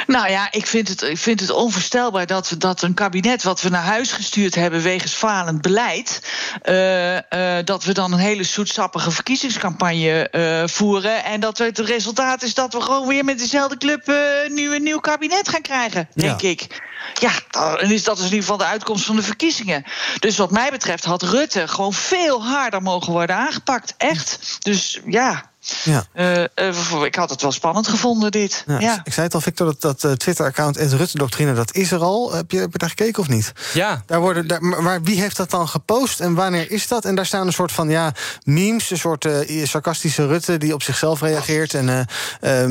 [0.07, 3.61] Nou ja, ik vind het, ik vind het onvoorstelbaar dat, we, dat een kabinet wat
[3.61, 6.23] we naar huis gestuurd hebben wegens falend beleid,
[6.65, 7.21] uh, uh,
[7.65, 11.25] dat we dan een hele zoetsappige verkiezingscampagne uh, voeren.
[11.25, 14.07] En dat het resultaat is dat we gewoon weer met dezelfde club
[14.49, 16.91] nu een nieuw kabinet gaan krijgen, denk ik.
[17.15, 19.85] Ja, dan is dat dus in ieder geval de uitkomst van de verkiezingen.
[20.19, 23.95] Dus wat mij betreft had Rutte gewoon veel harder mogen worden aangepakt.
[23.97, 24.57] Echt.
[24.59, 25.52] Dus ja,
[25.85, 26.05] ja.
[26.15, 28.65] Uh, uh, ik had het wel spannend gevonden, dit.
[28.67, 31.55] Ja, Ik zei het al, Victor, dat, dat uh, Twitter-account Rutte-doctrine...
[31.55, 32.33] dat is er al.
[32.33, 33.53] Heb je, heb je daar gekeken of niet?
[33.75, 34.03] Ja.
[34.07, 37.05] Daar worden, daar, maar wie heeft dat dan gepost en wanneer is dat?
[37.05, 38.13] En daar staan een soort van ja,
[38.45, 39.29] memes, een soort
[39.63, 40.59] sarcastische Rutte...
[40.59, 42.07] die op zichzelf reageert en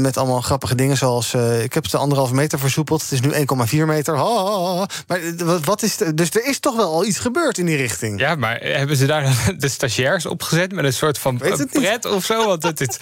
[0.02, 0.98] met allemaal grappige dingen...
[0.98, 3.32] zoals, ik heb het de anderhalve meter versoepeld, het is nu
[3.80, 4.16] 1,4 meter.
[5.08, 5.20] Maar
[5.64, 8.20] wat is de, dus er is toch wel al iets gebeurd in die richting.
[8.20, 10.72] Ja, maar hebben ze daar de stagiairs opgezet...
[10.72, 12.46] met een soort van pret of zo?
[12.46, 13.00] Want het dit,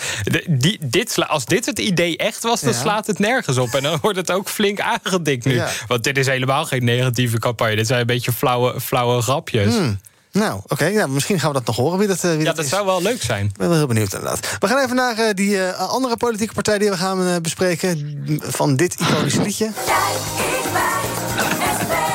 [0.48, 3.74] die, dit, als dit het idee echt was, dan slaat het nergens op.
[3.74, 5.62] En dan wordt het ook flink aangedikt nu.
[5.88, 7.76] Want dit is helemaal geen negatieve campagne.
[7.76, 9.76] Dit zijn een beetje flauwe, flauwe grapjes.
[9.76, 10.00] Hmm.
[10.32, 10.90] Nou, oké.
[10.90, 12.00] nou, misschien gaan we dat nog horen.
[12.00, 13.46] Wie dat, uh, wie ja, dat, zou wel leuk zijn.
[13.46, 14.58] Ik ben wel heel benieuwd inderdaad.
[14.60, 18.24] We gaan even naar uh, die uh, andere politieke partij die we gaan bespreken.
[18.42, 19.72] Van dit iconische liedje.
[19.86, 21.00] Kijk, ik ben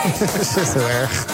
[0.55, 1.25] dat is heel erg.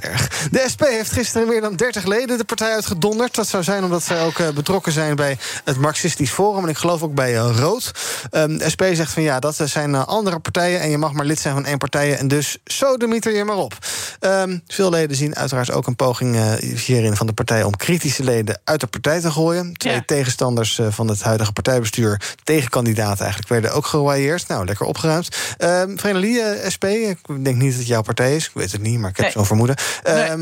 [0.00, 0.27] erg.
[0.50, 3.34] De SP heeft gisteren meer dan 30 leden de partij uitgedonderd.
[3.34, 6.62] Dat zou zijn omdat zij ook uh, betrokken zijn bij het Marxistisch Forum.
[6.62, 7.92] En ik geloof ook bij uh, Rood.
[8.30, 10.80] Um, de SP zegt van ja, dat zijn uh, andere partijen.
[10.80, 12.16] En je mag maar lid zijn van één partij.
[12.16, 13.74] En dus zo de je maar op.
[14.20, 17.62] Um, veel leden zien uiteraard ook een poging hierin van de partij...
[17.62, 19.72] om kritische leden uit de partij te gooien.
[19.72, 20.02] Twee ja.
[20.06, 22.20] tegenstanders van het huidige partijbestuur...
[22.44, 24.48] tegenkandidaten eigenlijk, werden ook gewaaieerd.
[24.48, 25.36] Nou, lekker opgeruimd.
[25.58, 26.42] Um, Vrenelie,
[26.74, 28.46] SP, ik denk niet dat het jouw partij is.
[28.46, 29.34] Ik weet het niet, maar ik heb nee.
[29.34, 29.76] zo'n vermoeden.
[30.08, 30.37] Um,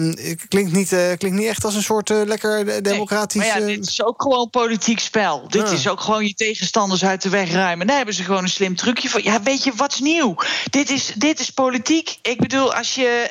[0.48, 3.40] klinkt, niet, uh, klinkt niet echt als een soort uh, lekker democratisch...
[3.40, 5.48] Nee, maar ja, dit is ook gewoon politiek spel.
[5.48, 7.86] Dit is ook gewoon je tegenstanders uit de weg ruimen.
[7.86, 9.22] Daar hebben ze gewoon een slim trucje voor.
[9.22, 10.34] Ja, weet je, wat is nieuw?
[10.70, 12.18] Dit is, dit is politiek.
[12.22, 13.30] Ik bedoel, als je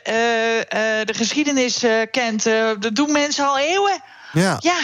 [1.05, 2.43] de geschiedenis kent...
[2.79, 4.03] dat doen mensen al eeuwen.
[4.33, 4.57] Ja.
[4.59, 4.77] ja,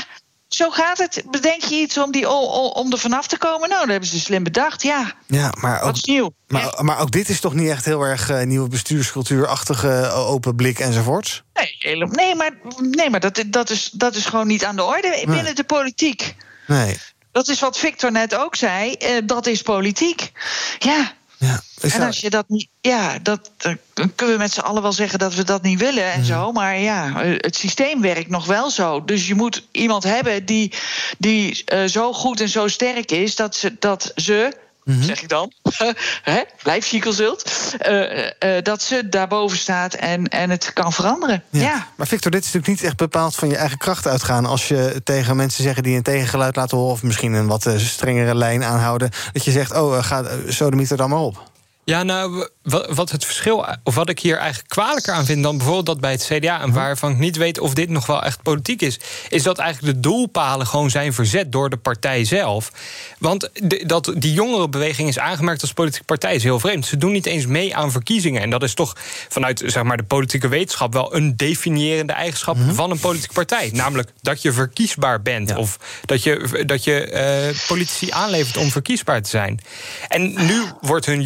[0.53, 1.23] zo gaat het.
[1.29, 3.69] Bedenk je iets om, die, om er vanaf te komen?
[3.69, 5.13] Nou, dat hebben ze slim bedacht, ja.
[5.27, 6.33] Ja, maar ook, Wat is nieuw?
[6.47, 10.55] Maar, maar ook dit is toch niet echt heel erg uh, nieuwe bestuurscultuurachtige uh, open
[10.55, 11.43] blik enzovoorts?
[11.53, 15.23] Nee, nee maar, nee, maar dat, dat, is, dat is gewoon niet aan de orde
[15.25, 16.35] binnen de politiek.
[16.67, 16.97] Nee.
[17.31, 18.95] Dat is wat Victor net ook zei.
[18.99, 20.31] Uh, dat is politiek.
[20.79, 22.67] Ja, ja, en als je dat niet.
[22.81, 23.51] Ja, dat,
[23.93, 26.51] dan kunnen we met z'n allen wel zeggen dat we dat niet willen en zo.
[26.51, 29.05] Maar ja, het systeem werkt nog wel zo.
[29.05, 30.73] Dus je moet iemand hebben die,
[31.17, 35.29] die uh, zo goed en zo sterk is dat ze, dat ze Mm zeg ik
[35.29, 35.51] dan.
[36.23, 36.41] Hè?
[36.63, 36.91] Blijf.
[36.91, 41.43] Uh, uh, dat ze daarboven staat en, en het kan veranderen.
[41.49, 41.87] Ja.
[41.95, 44.45] Maar Victor, dit is natuurlijk niet echt bepaald van je eigen kracht uitgaan.
[44.45, 46.93] Als je tegen mensen zeggen die een tegengeluid laten horen.
[46.93, 49.09] of misschien een wat strengere lijn aanhouden.
[49.33, 51.50] dat je zegt: Oh, ga zo de mieter dan maar op.
[51.83, 52.47] Ja, nou,
[52.89, 56.11] wat het verschil, of wat ik hier eigenlijk kwalijker aan vind dan bijvoorbeeld dat bij
[56.11, 56.77] het CDA, en mhm.
[56.77, 59.99] waarvan ik niet weet of dit nog wel echt politiek is, is dat eigenlijk de
[59.99, 62.71] doelpalen gewoon zijn verzet door de partij zelf.
[63.17, 63.49] Want
[63.85, 66.85] dat die jongerenbeweging is aangemerkt als politieke partij is heel vreemd.
[66.85, 68.41] Ze doen niet eens mee aan verkiezingen.
[68.41, 68.95] En dat is toch
[69.29, 72.73] vanuit zeg maar, de politieke wetenschap wel een definiërende eigenschap mhm.
[72.73, 73.69] van een politieke partij.
[73.73, 75.55] Namelijk dat je verkiesbaar bent.
[75.55, 77.11] Of dat je, dat je
[77.53, 79.59] uh, politici aanlevert om verkiesbaar te zijn.
[80.07, 81.21] En nu wordt hun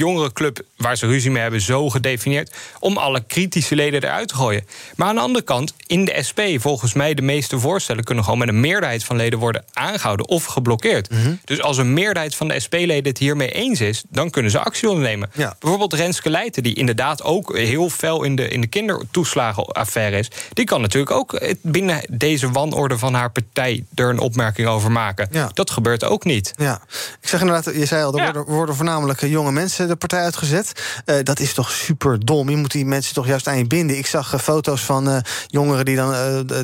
[0.78, 2.54] waar ze ruzie mee hebben, zo gedefinieerd.
[2.80, 4.68] om alle kritische leden eruit te gooien.
[4.96, 8.40] Maar aan de andere kant, in de SP, volgens mij, de meeste voorstellen kunnen gewoon
[8.40, 11.10] met een meerderheid van leden worden aangehouden of geblokkeerd.
[11.10, 11.34] Mhm.
[11.46, 14.90] Dus als een meerderheid van de SP-leden het hiermee eens is, dan kunnen ze actie
[14.90, 15.32] ondernemen.
[15.60, 20.66] Bijvoorbeeld Renske Leijten, die inderdaad ook heel fel in de, in de kindertoeslagenaffaire is, die
[20.66, 25.30] kan natuurlijk ook binnen deze wanorde van haar partij er een opmerking over maken.
[25.54, 26.54] Dat gebeurt ook niet.
[26.58, 26.82] Ja,
[27.22, 30.84] ik zeg inderdaad, je zei al, er worden, worden voornamelijk jonge mensen de partij uitgezet
[31.06, 32.50] uh, dat is toch super dom.
[32.50, 33.98] Je moet die mensen toch juist aan je binden.
[33.98, 35.18] Ik zag uh, foto's van uh,
[35.48, 36.14] jongeren die dan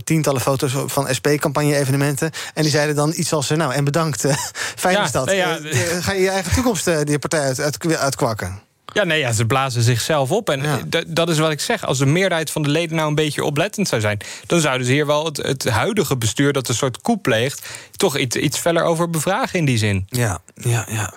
[0.04, 2.32] tientallen foto's van SP-campagne-evenementen.
[2.54, 4.26] En die zeiden dan iets als: Nou, en bedankt,
[4.84, 5.32] fijn ja, is dat.
[5.32, 5.60] Ja,
[6.02, 8.70] ga je je eigen toekomst die partij uit, uit, uitkwakken?
[8.94, 10.50] Ja, nee, ja, ze blazen zichzelf op.
[10.50, 11.86] En dat is wat ik zeg.
[11.86, 14.20] Als de meerderheid van de leden nou een beetje oplettend zou zijn...
[14.46, 17.68] dan zouden ze hier wel het, het huidige bestuur dat een soort coup pleegt...
[17.92, 20.06] toch iets, iets feller over bevragen in die zin.
[20.08, 21.14] Ja, ja, ja.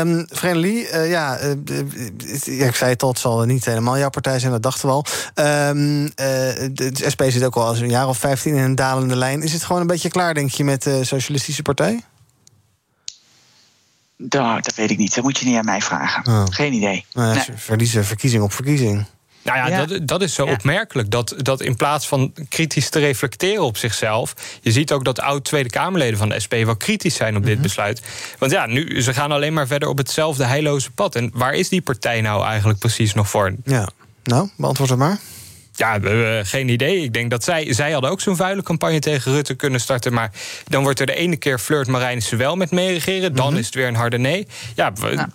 [0.00, 4.38] Um, Lee, uh, ja, uh, ik zei het al, het zal niet helemaal jouw partij
[4.38, 5.04] zijn, dat dachten we al.
[5.68, 6.10] Um, uh,
[6.72, 9.42] de SP zit ook al als een jaar of 15 in een dalende lijn.
[9.42, 12.00] Is het gewoon een beetje klaar, denk je, met de Socialistische Partij?
[14.28, 15.14] Dat, dat weet ik niet.
[15.14, 16.26] Dat moet je niet aan mij vragen.
[16.26, 16.44] Oh.
[16.50, 17.04] Geen idee.
[17.12, 17.44] Nou, nee.
[17.56, 19.06] Verliezen verkiezing op verkiezing.
[19.42, 21.10] Nou ja, Dat, dat is zo opmerkelijk.
[21.10, 24.34] Dat, dat in plaats van kritisch te reflecteren op zichzelf.
[24.60, 27.54] Je ziet ook dat oud Tweede Kamerleden van de SP wel kritisch zijn op dit
[27.54, 27.62] mhm.
[27.62, 28.02] besluit.
[28.38, 31.14] Want ja, nu, ze gaan alleen maar verder op hetzelfde heilloze pad.
[31.14, 33.54] En waar is die partij nou eigenlijk precies nog voor?
[33.64, 33.88] Ja,
[34.24, 35.18] nou, beantwoord het maar.
[35.82, 37.02] Ja, we hebben geen idee.
[37.02, 40.12] Ik denk dat zij, zij hadden ook zo'n vuile campagne tegen Rutte kunnen starten.
[40.12, 40.30] Maar
[40.64, 43.34] dan wordt er de ene keer flirt Marijnissen wel met meeregeren.
[43.34, 43.56] Dan mhm.
[43.56, 44.46] is het weer een harde nee.
[44.74, 45.26] Ja, we,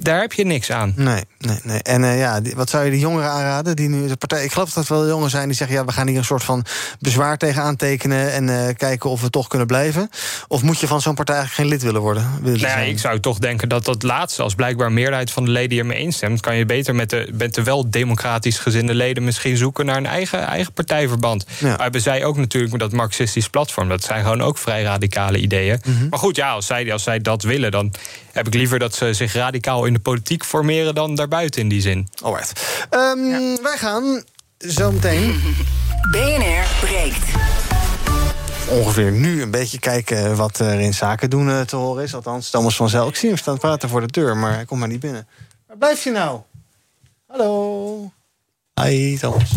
[0.00, 0.92] daar heb je niks aan.
[0.96, 1.82] Nee, nee, nee.
[1.82, 3.76] En uh, ja, wat zou je de jongeren aanraden?
[3.76, 5.92] Die nu de partij, ik geloof dat er wel jongeren zijn die zeggen: ja, we
[5.92, 6.64] gaan hier een soort van
[6.98, 10.10] bezwaar tegen aantekenen en uh, kijken of we toch kunnen blijven.
[10.48, 12.30] Of moet je van zo'n partij eigenlijk geen lid willen worden?
[12.42, 15.72] Willen nee, ik zou toch denken dat dat laatste, als blijkbaar meerderheid van de leden
[15.72, 19.86] hiermee instemt, kan je beter met de, met de wel democratisch gezinde leden misschien zoeken
[19.86, 21.46] naar een eigen, eigen partijverband.
[21.58, 21.68] Ja.
[21.68, 23.88] Maar hebben zij ook natuurlijk met dat marxistisch platform.
[23.88, 25.80] Dat zijn gewoon ook vrij radicale ideeën.
[25.84, 26.08] Mhm.
[26.08, 27.92] Maar goed, ja, als zij, als zij dat willen, dan
[28.32, 31.80] heb ik liever dat ze zich radicaal in de politiek formeren dan daarbuiten in die
[31.80, 32.08] zin.
[32.22, 32.86] Alright.
[32.90, 34.22] Um, Wij gaan
[34.58, 35.40] zo meteen.
[36.10, 37.24] BNR breekt.
[38.68, 42.14] Ongeveer nu een beetje kijken wat er in zaken doen eh, te horen is.
[42.14, 43.08] Althans, Thomas van Zel.
[43.08, 45.26] Ik zie hem staan praten voor de deur, maar hij komt maar niet binnen.
[45.66, 46.40] Waar blijf je nou?
[47.26, 48.12] Hallo.
[48.82, 49.50] Hi, Thomas.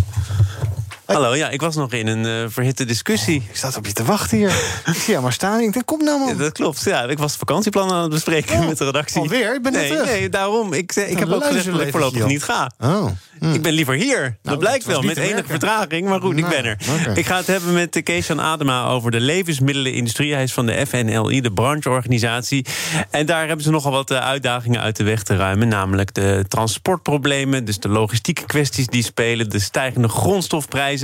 [1.06, 3.44] Hallo, ja, ik was nog in een uh, verhitte discussie.
[3.50, 4.50] ik sta op je te wachten hier.
[4.86, 5.60] ik zie jou maar staan.
[5.60, 6.38] Ik denk, kom nou man.
[6.38, 7.04] dat klopt, ja.
[7.04, 9.22] Ik was vakantieplannen aan het bespreken oh, met de redactie.
[9.22, 9.56] Alweer?
[9.56, 10.74] Ik ben nee, net Nee, daarom.
[10.74, 12.72] Ik, ik nou, heb ook gezegd dat ik voorlopig niet ga.
[12.80, 13.06] Oh.
[13.39, 13.54] Hm.
[13.54, 14.22] Ik ben liever hier.
[14.22, 16.08] dat nou, blijkt wel, met enige vertraging.
[16.08, 16.78] Maar goed, ik ben er.
[17.15, 20.34] Ik ga het hebben met Kees Adema over de levensmiddelenindustrie.
[20.34, 22.65] Hij is van de FNLI, de brancheorganisatie.
[23.10, 25.68] En daar hebben ze nogal wat eh, uitdagingen uit de weg te ruimen.
[25.68, 29.50] Namelijk de transportproblemen, dus de logistieke kwesties die spelen...
[29.50, 30.95] de stijgende grondstofprijzen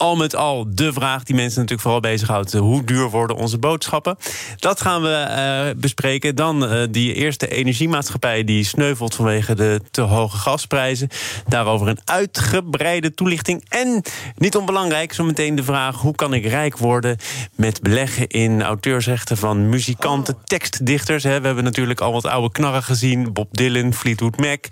[0.00, 4.16] al met al de vraag die mensen natuurlijk vooral bezighoudt: hoe duur worden onze boodschappen?
[4.56, 6.34] Dat gaan we uh, bespreken.
[6.34, 11.08] Dan uh, die eerste energiemaatschappij die sneuvelt vanwege de te hoge gasprijzen.
[11.48, 13.64] Daarover een uitgebreide toelichting.
[13.68, 14.02] En
[14.36, 17.16] niet onbelangrijk, zometeen de vraag: hoe kan ik rijk worden
[17.54, 21.22] met beleggen in auteursrechten van muzikanten, tekstdichters?
[21.22, 21.40] Hè?
[21.40, 24.64] We hebben natuurlijk al wat oude knarren gezien: Bob Dylan, Fleetwood Mac.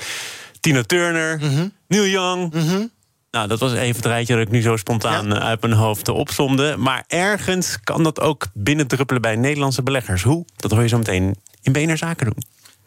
[0.60, 2.54] Tina Turner, mm Neil Young.
[2.54, 2.90] Mm
[3.30, 6.08] nou, dat was even het rijtje dat ik nu zo spontaan eh, uit mijn hoofd
[6.08, 6.76] opsomde.
[6.76, 10.22] Maar ergens kan dat ook binnendruppelen bij Nederlandse beleggers.
[10.22, 10.44] Hoe?
[10.56, 12.42] Dat hoor je zo meteen in BNR Zaken doen.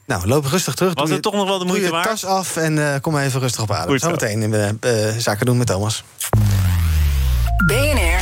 [0.05, 0.93] Nou, loop rustig terug.
[0.93, 2.07] Was het toch nog wel de moeite waard?
[2.07, 3.99] tas af en uh, kom even rustig op adem.
[3.99, 6.03] Zometeen in uh, Zaken doen met Thomas.
[7.65, 8.20] BNR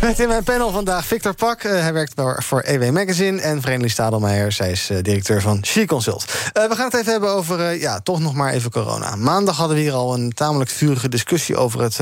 [0.00, 1.62] met in mijn panel vandaag Victor Pak.
[1.62, 3.40] Uh, hij werkt voor EW Magazine.
[3.40, 4.52] En Vreemdeling Stadelmeijer.
[4.52, 6.24] Zij is uh, directeur van She Consult.
[6.52, 9.16] Uh, we gaan het even hebben over, ja, toch nog maar even corona.
[9.16, 12.00] Maandag hadden we hier al een tamelijk vurige discussie over het...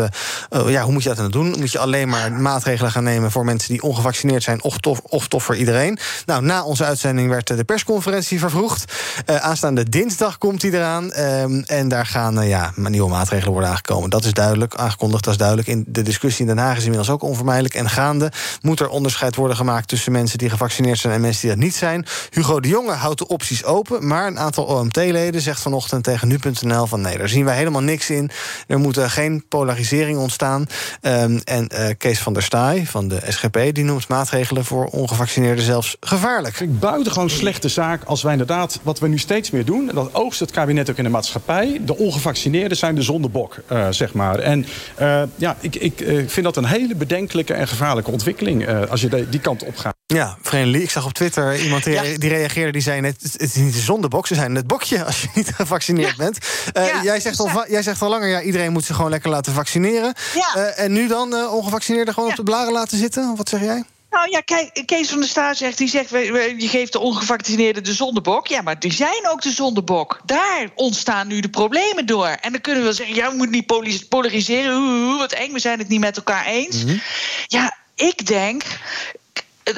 [0.48, 1.54] Oh, ja, hoe moet je dat dan doen?
[1.58, 4.62] Moet je alleen maar maatregelen gaan nemen voor mensen die ongevaccineerd zijn...
[4.62, 5.98] of toch, of toch voor iedereen?
[6.26, 8.92] Nou, na onze uitzending werd de persconferentie vervroegd.
[9.26, 11.12] aanstaande dinsdag komt die eraan.
[11.12, 14.10] Ehm, en daar gaan ja, nieuwe maatregelen worden aangekomen.
[14.10, 15.68] Dat is duidelijk, aangekondigd, dat is duidelijk.
[15.68, 17.74] In de discussie in Den Haag is inmiddels ook onvermijdelijk.
[17.74, 21.50] En gaande moet er onderscheid worden gemaakt tussen mensen die gevaccineerd zijn en mensen die
[21.50, 22.06] dat niet zijn.
[22.30, 26.86] Hugo de Jonge houdt de opties open, maar een aantal OMT-leden zegt vanochtend tegen nu.nl
[26.86, 28.30] van nee, daar zien wij helemaal niks in.
[28.66, 30.66] Er moet geen polarisering ontstaan.
[31.00, 35.64] Ehm, en uh, Kees van der Staaij van de SGP die noemt maatregelen voor ongevaccineerden
[35.64, 36.60] zelfs gevaarlijk.
[36.60, 40.40] Ik buitengewoon slechte zaak als wij inderdaad, wat we nu steeds meer doen, dat oogst
[40.40, 41.80] het kabinet ook in de maatschappij.
[41.84, 44.38] De ongevaccineerden zijn de zondebok, uh, zeg maar.
[44.38, 44.66] En
[45.36, 49.40] ja, ik, ik vind dat een hele bedenkelijke en gevaarlijke ontwikkeling als je de, die
[49.40, 49.94] kant op gaat.
[50.06, 53.54] Ja, Lee, ik zag op Twitter iemand die, die reageerde, die zei net, het is
[53.54, 56.38] niet de zondebok, ze zijn het bokje als je niet gevaccineerd bent.
[56.72, 59.52] Ja, jij, zegt al, jij zegt al langer, ja, iedereen moet zich gewoon lekker laten
[59.52, 60.14] vaccineren.
[60.34, 60.64] Ja.
[60.64, 63.36] en nu dan ongevaccineerden gewoon op de blaren laten zitten?
[63.36, 63.84] Wat zeg jij?
[64.10, 67.94] Nou ja, kijk, Kees van der Staat zegt, die zegt, je geeft de ongevaccineerden de
[67.94, 68.46] zondebok.
[68.46, 70.20] Ja, maar die zijn ook de zondebok.
[70.24, 72.26] Daar ontstaan nu de problemen door.
[72.26, 74.76] En dan kunnen we wel zeggen, ja, we moeten niet polariseren.
[74.76, 76.84] Oeh, wat eng, we zijn het niet met elkaar eens.
[76.84, 76.96] Mhm.
[77.46, 78.62] Ja, ik denk,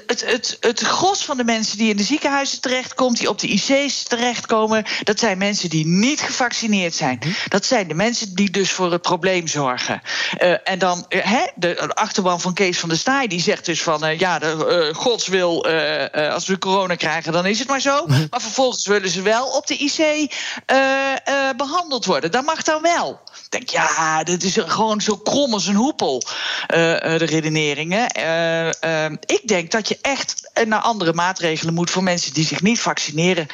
[0.07, 3.47] het, het, het, gros van de mensen die in de ziekenhuizen terechtkomt, die op de
[3.47, 7.17] IC's terechtkomen, dat zijn mensen die niet gevaccineerd zijn.
[7.21, 7.31] Mhm.
[7.49, 10.03] Dat zijn de mensen die dus voor het probleem zorgen.
[10.41, 13.83] Uh, en dan uh, de, de, achterban van Kees van der Staaij, die zegt dus
[13.83, 15.67] van uh, ja, de, gods wil,
[16.13, 18.07] als we corona krijgen, dan is het maar zo.
[18.07, 18.27] Mhm.
[18.31, 20.33] Maar vervolgens willen ze wel op de IC
[21.57, 22.31] behandeld worden.
[22.31, 23.21] Dat mag dan wel
[23.53, 26.23] denk, ja, dit is gewoon zo krom als een hoepel,
[26.67, 28.07] de redeneringen.
[29.27, 33.47] Ik denk dat je echt naar andere maatregelen moet voor mensen die zich niet vaccineren.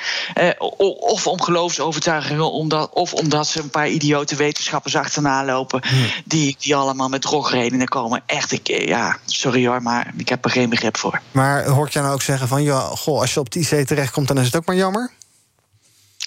[0.99, 5.83] of om geloofsovertuigingen, omdat, of omdat ze een paar idiote wetenschappers achterna lopen.
[5.89, 6.07] Hmm.
[6.25, 8.23] Die, die allemaal met drogredenen komen.
[8.27, 11.21] Echt, ik, ja, sorry hoor, maar ik heb er geen begrip voor.
[11.31, 14.29] Maar hoort je nou ook zeggen van, ja, goh, als je op die IC terechtkomt,
[14.29, 15.11] dan is het ook maar jammer?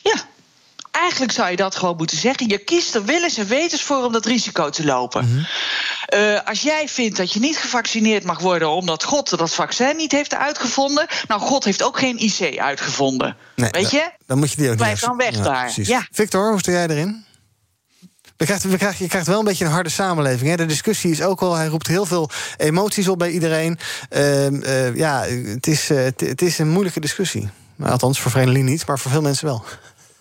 [0.04, 0.26] Ja,
[1.02, 2.48] Eigenlijk zou je dat gewoon moeten zeggen.
[2.48, 5.26] Je kiest er willens en wetens voor om dat risico te lopen.
[5.26, 5.44] Mhm.
[6.12, 10.12] Eh, als jij vindt dat je niet gevaccineerd mag worden omdat God dat vaccin niet
[10.12, 11.08] heeft uitgevonden.
[11.28, 13.38] Nou, God heeft ook geen IC uitgevonden.
[13.56, 14.12] Weet je?
[14.26, 15.72] Dan moet je die ook Blijf dan weg daar.
[15.76, 16.08] Ja.
[16.12, 17.26] Victor, hoe sta jij erin?
[18.38, 20.50] We krijgen, we krijgen, je krijgt wel een beetje een harde samenleving.
[20.50, 20.56] Hè?
[20.56, 23.80] De discussie is ook wel, hij roept heel veel emoties op bij iedereen.
[24.10, 27.50] Uh, uh, ja, het is, uh, het is een moeilijke discussie.
[27.80, 29.64] Althans, voor Vreemdeling niet, maar voor veel mensen wel.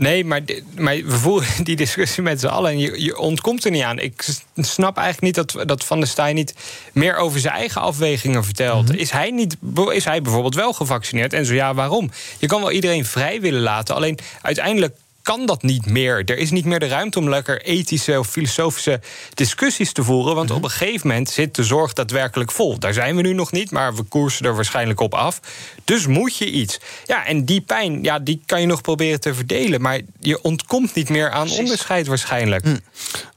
[0.01, 0.41] Nee, maar,
[0.77, 3.99] maar we voeren die discussie met z'n allen en je, je, ontkomt er niet aan.
[3.99, 6.55] Ik snap eigenlijk niet dat, dat Van der Staaij niet
[6.93, 8.89] meer over zijn eigen afwegingen vertelt.
[8.89, 8.99] Mhm.
[8.99, 9.57] is, hij niet,
[9.93, 11.33] is hij bijvoorbeeld wel gevaccineerd?
[11.33, 12.11] En zo ja, waarom?
[12.39, 16.23] Je kan wel iedereen vrij willen laten, alleen uiteindelijk kan dat niet meer.
[16.25, 19.01] Er is niet meer de ruimte om lekker ethische of filosofische
[19.35, 20.35] discussies te voeren.
[20.35, 20.59] Want mhm.
[20.59, 22.79] op een gegeven moment zit de zorg daadwerkelijk vol.
[22.79, 25.41] Daar zijn we nu nog niet, maar we koersen er waarschijnlijk op af.
[25.85, 26.79] Dus moet je iets.
[27.07, 29.81] Ja, en die pijn, ja, die kan je nog proberen te verdelen.
[29.81, 32.65] Maar je ontkomt niet meer aan onderscheid waarschijnlijk.
[32.65, 32.77] Hm.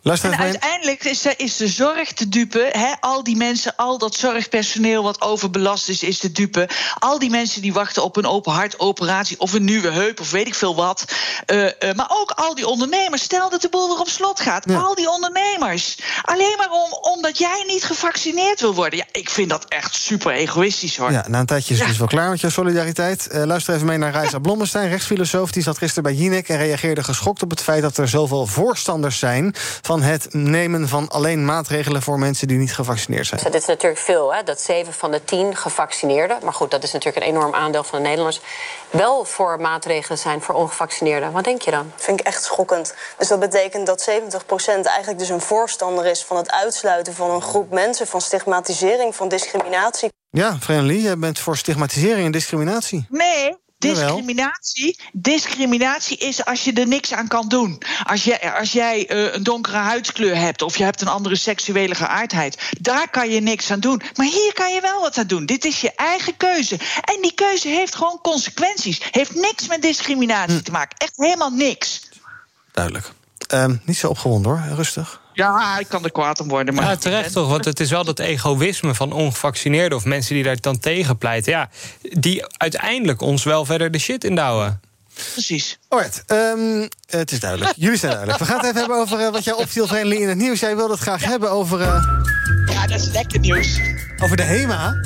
[0.04, 2.70] En uiteindelijk is de, is de zorg te dupe.
[2.72, 2.94] Hè?
[3.00, 6.70] Al die mensen, al dat zorgpersoneel wat overbelast is, is te dupe.
[7.00, 10.48] Al die mensen die wachten op een open hartoperatie of een nieuwe heup of weet
[10.48, 11.06] ik veel wat.
[11.48, 13.24] Uh, uh, maar ook al die ondernemers.
[13.24, 14.74] Stel dat de boel weer op slot gaat.
[14.74, 15.98] Al die ondernemers.
[16.22, 19.00] Alleen maar om, omdat jij niet gevaccineerd wil worden.
[19.00, 21.12] Ja, ik vind dat echt super egoïstisch hoor.
[21.12, 23.28] Ja, na een tijdje is het dus wel klaar met je solidariteit.
[23.32, 24.40] Uh, luister even mee naar Reisa ja.
[24.40, 25.52] Blommestein, rechtsfilosoof.
[25.52, 29.20] Die zat gisteren bij Jinek en reageerde geschokt op het feit dat er zoveel voorstanders
[29.20, 33.42] zijn van het nemen van alleen maatregelen voor mensen die niet gevaccineerd zijn.
[33.44, 34.44] dit is natuurlijk veel, hè?
[34.44, 36.38] dat 7 van de 10 gevaccineerden.
[36.44, 38.42] Maar goed, dat is natuurlijk een enorm aandeel van de Nederlanders.
[38.90, 41.32] Wel voor maatregelen zijn voor ongevaccineerden.
[41.32, 41.92] Wat denk je dan?
[41.96, 42.94] Dat vind ik echt schokkend.
[43.18, 44.14] Dus dat betekent dat 70%
[44.66, 49.28] eigenlijk dus een voorstander is van het uitsluiten van een groep mensen, van stigmatisering, van
[49.28, 50.12] discriminatie.
[50.30, 53.06] Ja, Lee, jij bent voor stigmatisering en discriminatie.
[53.10, 53.58] Nee,
[53.92, 57.82] Discriminatie, discriminatie is als je er niks aan kan doen.
[58.04, 61.96] Als, je, als jij uh, een donkere huidskleur hebt of je hebt een andere seksuele
[61.96, 64.02] geaardheid, daar kan je niks aan doen.
[64.16, 65.46] Maar hier kan je wel wat aan doen.
[65.46, 66.80] Dit is je eigen keuze.
[67.02, 69.02] En die keuze heeft gewoon consequenties.
[69.12, 70.64] Heeft niks met discriminatie hm.
[70.64, 70.98] te maken.
[70.98, 72.10] Echt helemaal niks.
[72.72, 73.12] Duidelijk.
[73.54, 75.22] Um, niet zo opgewonden hoor, rustig.
[75.34, 76.74] Ja, ik kan er kwaad om worden.
[76.74, 79.98] Maar ja, terecht toch, want het is wel dat egoïsme van ongevaccineerden...
[79.98, 81.52] of mensen die daar dan tegen pleiten...
[81.52, 81.70] Ja,
[82.02, 84.82] die uiteindelijk ons wel verder de shit indouwen.
[85.32, 85.80] Precies.
[85.88, 87.74] Alright, um, het is duidelijk.
[87.76, 88.44] Jullie zijn duidelijk.
[88.44, 90.60] We gaan het even hebben over uh, wat jij opviel, Vreemdeling, in het nieuws.
[90.60, 91.82] Jij wilde het graag hebben over...
[91.82, 92.04] Uh...
[92.66, 93.80] Ja, dat is lekker nieuws.
[94.18, 95.02] Over de HEMA.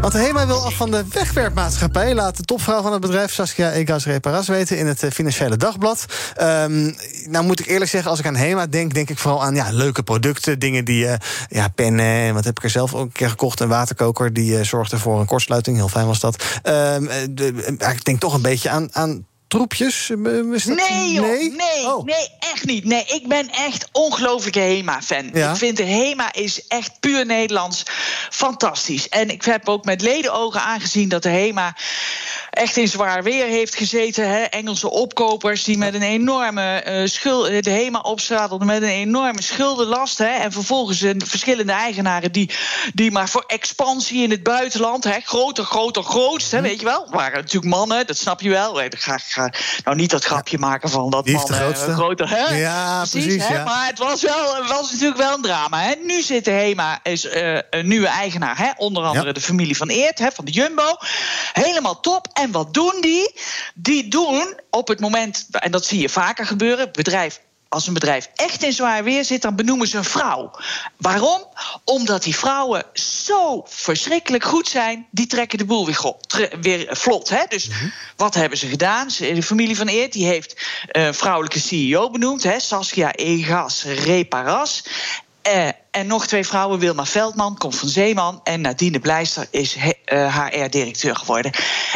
[0.00, 2.14] Want HEMA wil af van de wegwerpmaatschappij...
[2.14, 4.78] laat de topvrouw van het bedrijf, Saskia Egas Reparas, weten...
[4.78, 6.04] in het uh, Financiële Dagblad.
[6.40, 6.96] Um,
[7.28, 8.94] nou moet ik eerlijk zeggen, als ik aan HEMA denk...
[8.94, 11.08] denk ik vooral aan ja, leuke producten, dingen die...
[11.48, 13.60] ja, pennen, wat heb ik er zelf ook een keer gekocht...
[13.60, 15.76] een waterkoker, die zorgde voor een kortsluiting.
[15.76, 16.44] Heel fijn was dat.
[16.62, 18.88] De, ik denk toch een beetje aan...
[18.92, 20.10] aan troepjes?
[20.16, 22.04] Nee, joh, nee, nee, oh.
[22.04, 22.84] nee, echt niet.
[22.84, 25.30] Nee, ik ben echt ongelooflijke HEMA-fan.
[25.32, 25.50] Ja?
[25.50, 27.82] Ik vind de HEMA is echt puur Nederlands
[28.30, 29.08] fantastisch.
[29.08, 31.76] En ik heb ook met ledenogen aangezien dat de HEMA
[32.50, 34.28] echt in zwaar weer heeft gezeten.
[34.28, 34.42] Hè?
[34.42, 40.18] Engelse opkopers die met een enorme eh, schuld, de HEMA opstradelden met een enorme schuldenlast.
[40.18, 40.26] Hè?
[40.28, 42.50] En vervolgens een verschillende eigenaren die,
[42.94, 45.20] die maar voor expansie in het buitenland, hè?
[45.24, 46.56] groter, groter, grootst, Hm.
[46.56, 46.62] hè?
[46.62, 47.06] weet je wel.
[47.10, 48.82] waren natuurlijk mannen, dat snap je wel.
[48.82, 49.00] Ik
[49.36, 49.50] ga,
[49.84, 51.86] nou niet dat grapje maken van dat grootste?
[51.86, 52.28] eh, groter.
[52.30, 52.56] Hè?
[52.56, 53.54] Ja, precies, hè?
[53.54, 53.64] ja.
[53.64, 55.82] Maar het was, wel, het was natuurlijk wel een drama.
[55.82, 55.94] Hè?
[56.04, 58.70] Nu zit de HEMA, is eh, een nieuwe eigenaar, hè?
[58.76, 59.32] onder andere Ja.
[59.32, 60.96] de familie van Eert, hè, van de Jumbo.
[61.52, 62.28] Helemaal top.
[62.32, 63.40] En wat doen die?
[63.74, 67.40] Die doen op het moment, en dat zie je vaker gebeuren, bedrijf.
[67.76, 70.50] Als een bedrijf echt in zwaar weer zit, dan benoemen ze een vrouw.
[70.96, 71.44] Waarom?
[71.84, 76.14] Omdat die vrouwen zo verschrikkelijk goed zijn, die trekken de boel weer,
[76.60, 77.28] weer vlot.
[77.28, 77.42] Hè?
[77.48, 77.68] Dus
[78.16, 79.10] wat hebben ze gedaan?
[79.10, 82.60] Ze- De familie van Eert die heeft een vrouwelijke CEO benoemd, hè?
[82.60, 84.82] Saskia Egas Reparas.
[85.42, 88.40] Eh, en nog twee vrouwen, Wilma Veldman, komt van Zeeman...
[88.44, 91.52] en Nadine Blijster is he- HR-directeur geworden.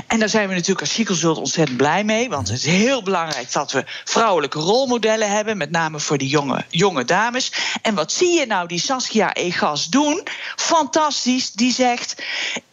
[0.07, 2.29] En daar zijn we natuurlijk als Chicelsult ontzettend blij mee...
[2.29, 5.57] want het is heel belangrijk dat we vrouwelijke rolmodellen hebben...
[5.57, 7.53] met name voor die jonge, jonge dames.
[7.83, 10.27] En wat zie je nou die Saskia Egas doen?
[10.57, 12.23] Fantastisch, die zegt...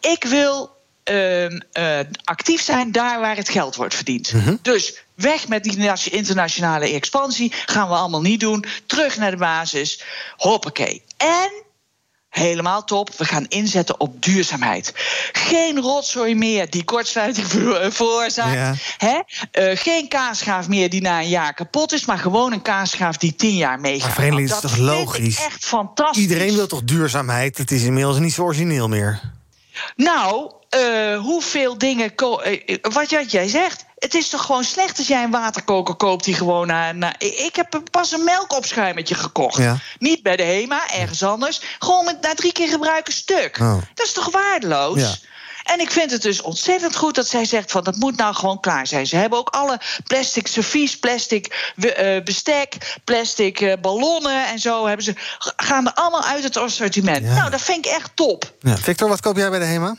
[0.00, 4.32] ik wil ehm, eh, actief zijn daar waar het geld wordt verdiend.
[4.62, 7.52] Dus weg met die nation- internationale expansie.
[7.66, 8.64] Gaan we allemaal niet doen.
[8.86, 10.02] Terug naar de basis.
[10.36, 11.02] Hoppakee.
[11.16, 11.66] En
[12.28, 13.10] helemaal top.
[13.16, 14.92] We gaan inzetten op duurzaamheid.
[15.32, 18.54] Geen rotzooi meer die kortsluiting ver- veroorzaakt.
[18.54, 18.74] Ja.
[18.98, 19.18] Hè?
[19.50, 23.34] Eh, geen kaasschaaf meer die na een jaar kapot is, maar gewoon een kaasschaaf die
[23.36, 24.16] tien jaar meegaat.
[24.18, 25.44] Maar is Nou, toch dat vind ik logisch?
[25.44, 26.22] echt fantastisch.
[26.22, 27.58] Iedereen wil toch duurzaamheid?
[27.58, 29.20] Het is inmiddels niet zo origineel meer.
[29.96, 32.14] Nou, eh, hoeveel dingen.
[32.14, 33.84] eh, wat jij zegt.
[33.98, 36.92] Het is toch gewoon slecht als jij een waterkoker koopt die gewoon na.
[36.92, 39.56] na ik heb pas een melkopschuimertje gekocht.
[39.56, 39.78] Ja.
[39.98, 41.60] Niet bij de HEMA, ergens anders.
[41.78, 43.58] Gewoon met, na drie keer gebruiken stuk.
[43.60, 43.78] Oh.
[43.94, 45.00] Dat is toch waardeloos?
[45.00, 45.14] Ja.
[45.64, 48.60] En ik vind het dus ontzettend goed dat zij zegt van dat moet nou gewoon
[48.60, 49.06] klaar zijn.
[49.06, 55.04] Ze hebben ook alle plastic servies, plastic eh, bestek, plastic eh, ballonnen en zo hebben
[55.04, 55.14] ze
[55.56, 57.24] gaan er allemaal uit het assortiment.
[57.24, 57.34] Ja.
[57.34, 58.52] Nou, dat vind ik echt top.
[58.60, 58.76] Ja.
[58.76, 59.96] Victor, wat koop jij bij de HEMA?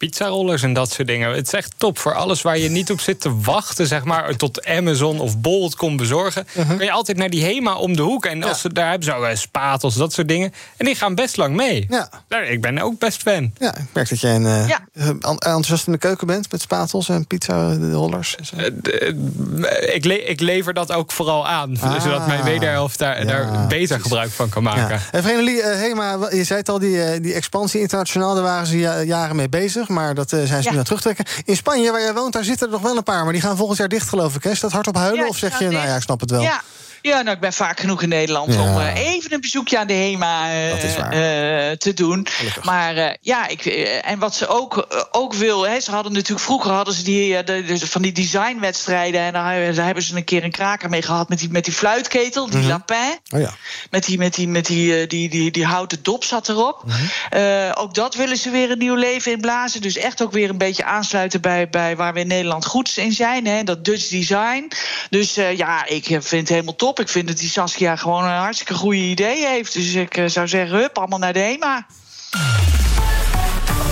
[0.00, 1.30] Pizzarollers en dat soort dingen.
[1.34, 4.36] Het is echt top voor alles waar je niet op zit te wachten, zeg maar,
[4.36, 6.46] tot Amazon of Bolt komt bezorgen.
[6.56, 6.76] Uh-huh.
[6.76, 8.26] Kun je altijd naar die Hema om de hoek.
[8.26, 10.52] En als ze, daar hebben ze ook eh, spatels, dat soort dingen.
[10.76, 11.86] En die gaan best lang mee.
[11.88, 12.08] Ja.
[12.28, 13.50] Daar, ik ben ook best fan.
[13.58, 14.80] Ja, ik merk dat jij een, Ja.
[14.92, 18.36] en- enthousiast in de keuken bent met spatels en pizza-rollers.
[18.82, 22.00] D- eh, ik, le- ik lever dat ook vooral aan, Ah.
[22.04, 24.02] zodat mijn wederhelft daar, Ja, daar beter precies.
[24.02, 24.88] gebruik van kan maken.
[24.94, 25.00] Ja.
[25.12, 28.66] En Vreemdeling, eh, Hema, je zei het al, die, eh, die expansie internationaal, daar waren
[28.66, 29.88] ze ja- jaren mee bezig.
[29.90, 30.60] Maar dat eh, zijn ze Ja.
[30.62, 31.24] nu aan het terugtrekken.
[31.44, 33.24] In Spanje, waar jij woont, daar zitten er nog wel een paar.
[33.24, 34.42] Maar die gaan volgend jaar dicht, geloof ik.
[34.42, 34.50] Hè?
[34.50, 35.22] Is dat hard op huilen?
[35.22, 36.40] Ja, of zeg je, nou ja, ik snap het wel.
[36.42, 36.62] Ja.
[37.02, 38.60] Ja, nou, ik ben vaak genoeg in Nederland Ja.
[38.60, 42.26] om eh, even een bezoekje aan de HEMA eh, eh, te doen.
[42.30, 42.64] Gelukkig.
[42.64, 43.64] Maar ja, ik,
[44.04, 47.64] en wat ze ook, ook wil, hè, ze hadden natuurlijk vroeger hadden ze die, de,
[47.64, 49.20] de- van die designwedstrijden.
[49.20, 51.74] En daar, daar hebben ze een keer een kraker mee gehad met die, met die
[51.74, 53.18] fluitketel, die lapin.
[53.34, 53.54] Oh ja.
[53.90, 56.84] Met die, met die, met die, die, die, die houten dop zat erop.
[56.86, 57.72] Mhm.
[57.74, 59.80] Ook dat willen ze weer een nieuw leven inblazen.
[59.82, 63.12] Dus echt ook weer een beetje aansluiten bij, bij waar we in Nederland goed in
[63.12, 63.46] zijn.
[63.46, 64.70] Hè, dat Dutch design.
[65.10, 66.89] Dus ja, ik vind het helemaal top.
[66.98, 69.72] Ik vind dat die Saskia gewoon een hartstikke goede idee heeft.
[69.72, 71.86] Dus ik eh, zou zeggen, hup, allemaal naar de HEMA.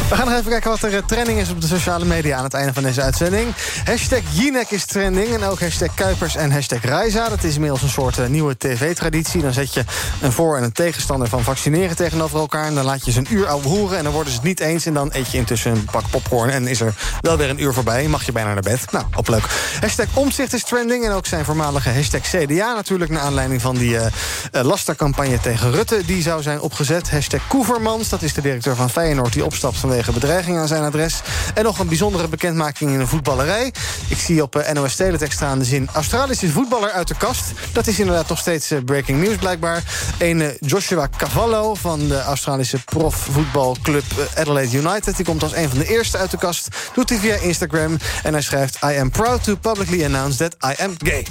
[0.08, 2.44] We gaan nog even kijken wat er eh, trending is op de sociale media aan
[2.44, 3.54] het einde van deze uitzending.
[3.84, 7.28] Hashtag Jinek is trending en ook hashtag Kuipers en hashtag Reisa.
[7.28, 9.42] Dat is inmiddels een soort eh, nieuwe tv-traditie.
[9.42, 9.84] Dan zet je
[10.20, 12.64] een voor- en een tegenstander van vaccineren tegenover elkaar...
[12.64, 14.60] en dan laat je ze een uur ouwe hoeren en dan worden ze het niet
[14.60, 14.86] eens...
[14.86, 17.72] en dan eet je intussen een pak popcorn en is er wel weer een uur
[17.72, 18.08] voorbij...
[18.08, 18.92] mag je bijna naar bed.
[18.92, 19.44] Nou, op leuk.
[19.80, 22.74] Hashtag Omzicht is trending en ook zijn voormalige hashtag CDA...
[22.74, 24.10] natuurlijk naar aanleiding van die eh,
[24.50, 26.02] lastercampagne tegen Rutte...
[26.06, 27.10] die zou zijn opgezet.
[27.10, 29.32] Hashtag Koevermans, dat is de directeur van Feyenoord...
[29.32, 31.20] die opstapt vanwege bedreiging aan zijn adres.
[31.54, 33.72] En nog een bijzondere bekendmaking in de voetballerij.
[34.08, 35.88] Ik zie op eh, NOS Teletext staan de zin...
[35.92, 37.52] Australische voetballer uit de kast.
[37.72, 39.82] Dat is inderdaad nog steeds eh, breaking news blijkbaar.
[40.18, 44.04] Een eh, Joshua Cavallo van de Australische profvoetbalclub
[44.36, 45.16] Adelaide United.
[45.16, 46.68] Die komt als een van de eerste uit de kast.
[46.94, 47.98] Doet hij via Instagram.
[48.22, 48.78] En hij schrijft...
[48.84, 51.26] I am proud to publicly announce that I am gay.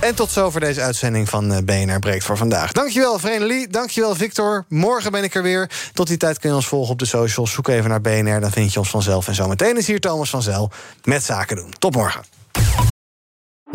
[0.00, 2.72] En tot zover deze uitzending van eh, BNR Breekt voor vandaag.
[2.72, 3.68] Dankjewel, Vrenelie.
[3.68, 4.64] Dankjewel, Victor.
[4.68, 5.70] Morgen ben ik er weer.
[5.92, 7.52] Tot die tijd kun je ons volgen op de socials.
[7.52, 9.28] Zoek even naar BNR, dan vind je ons vanzelf.
[9.28, 10.70] En zometeen is hier Thomas van Zel
[11.04, 11.74] met Zaken doen.
[11.78, 12.35] Tot morgen.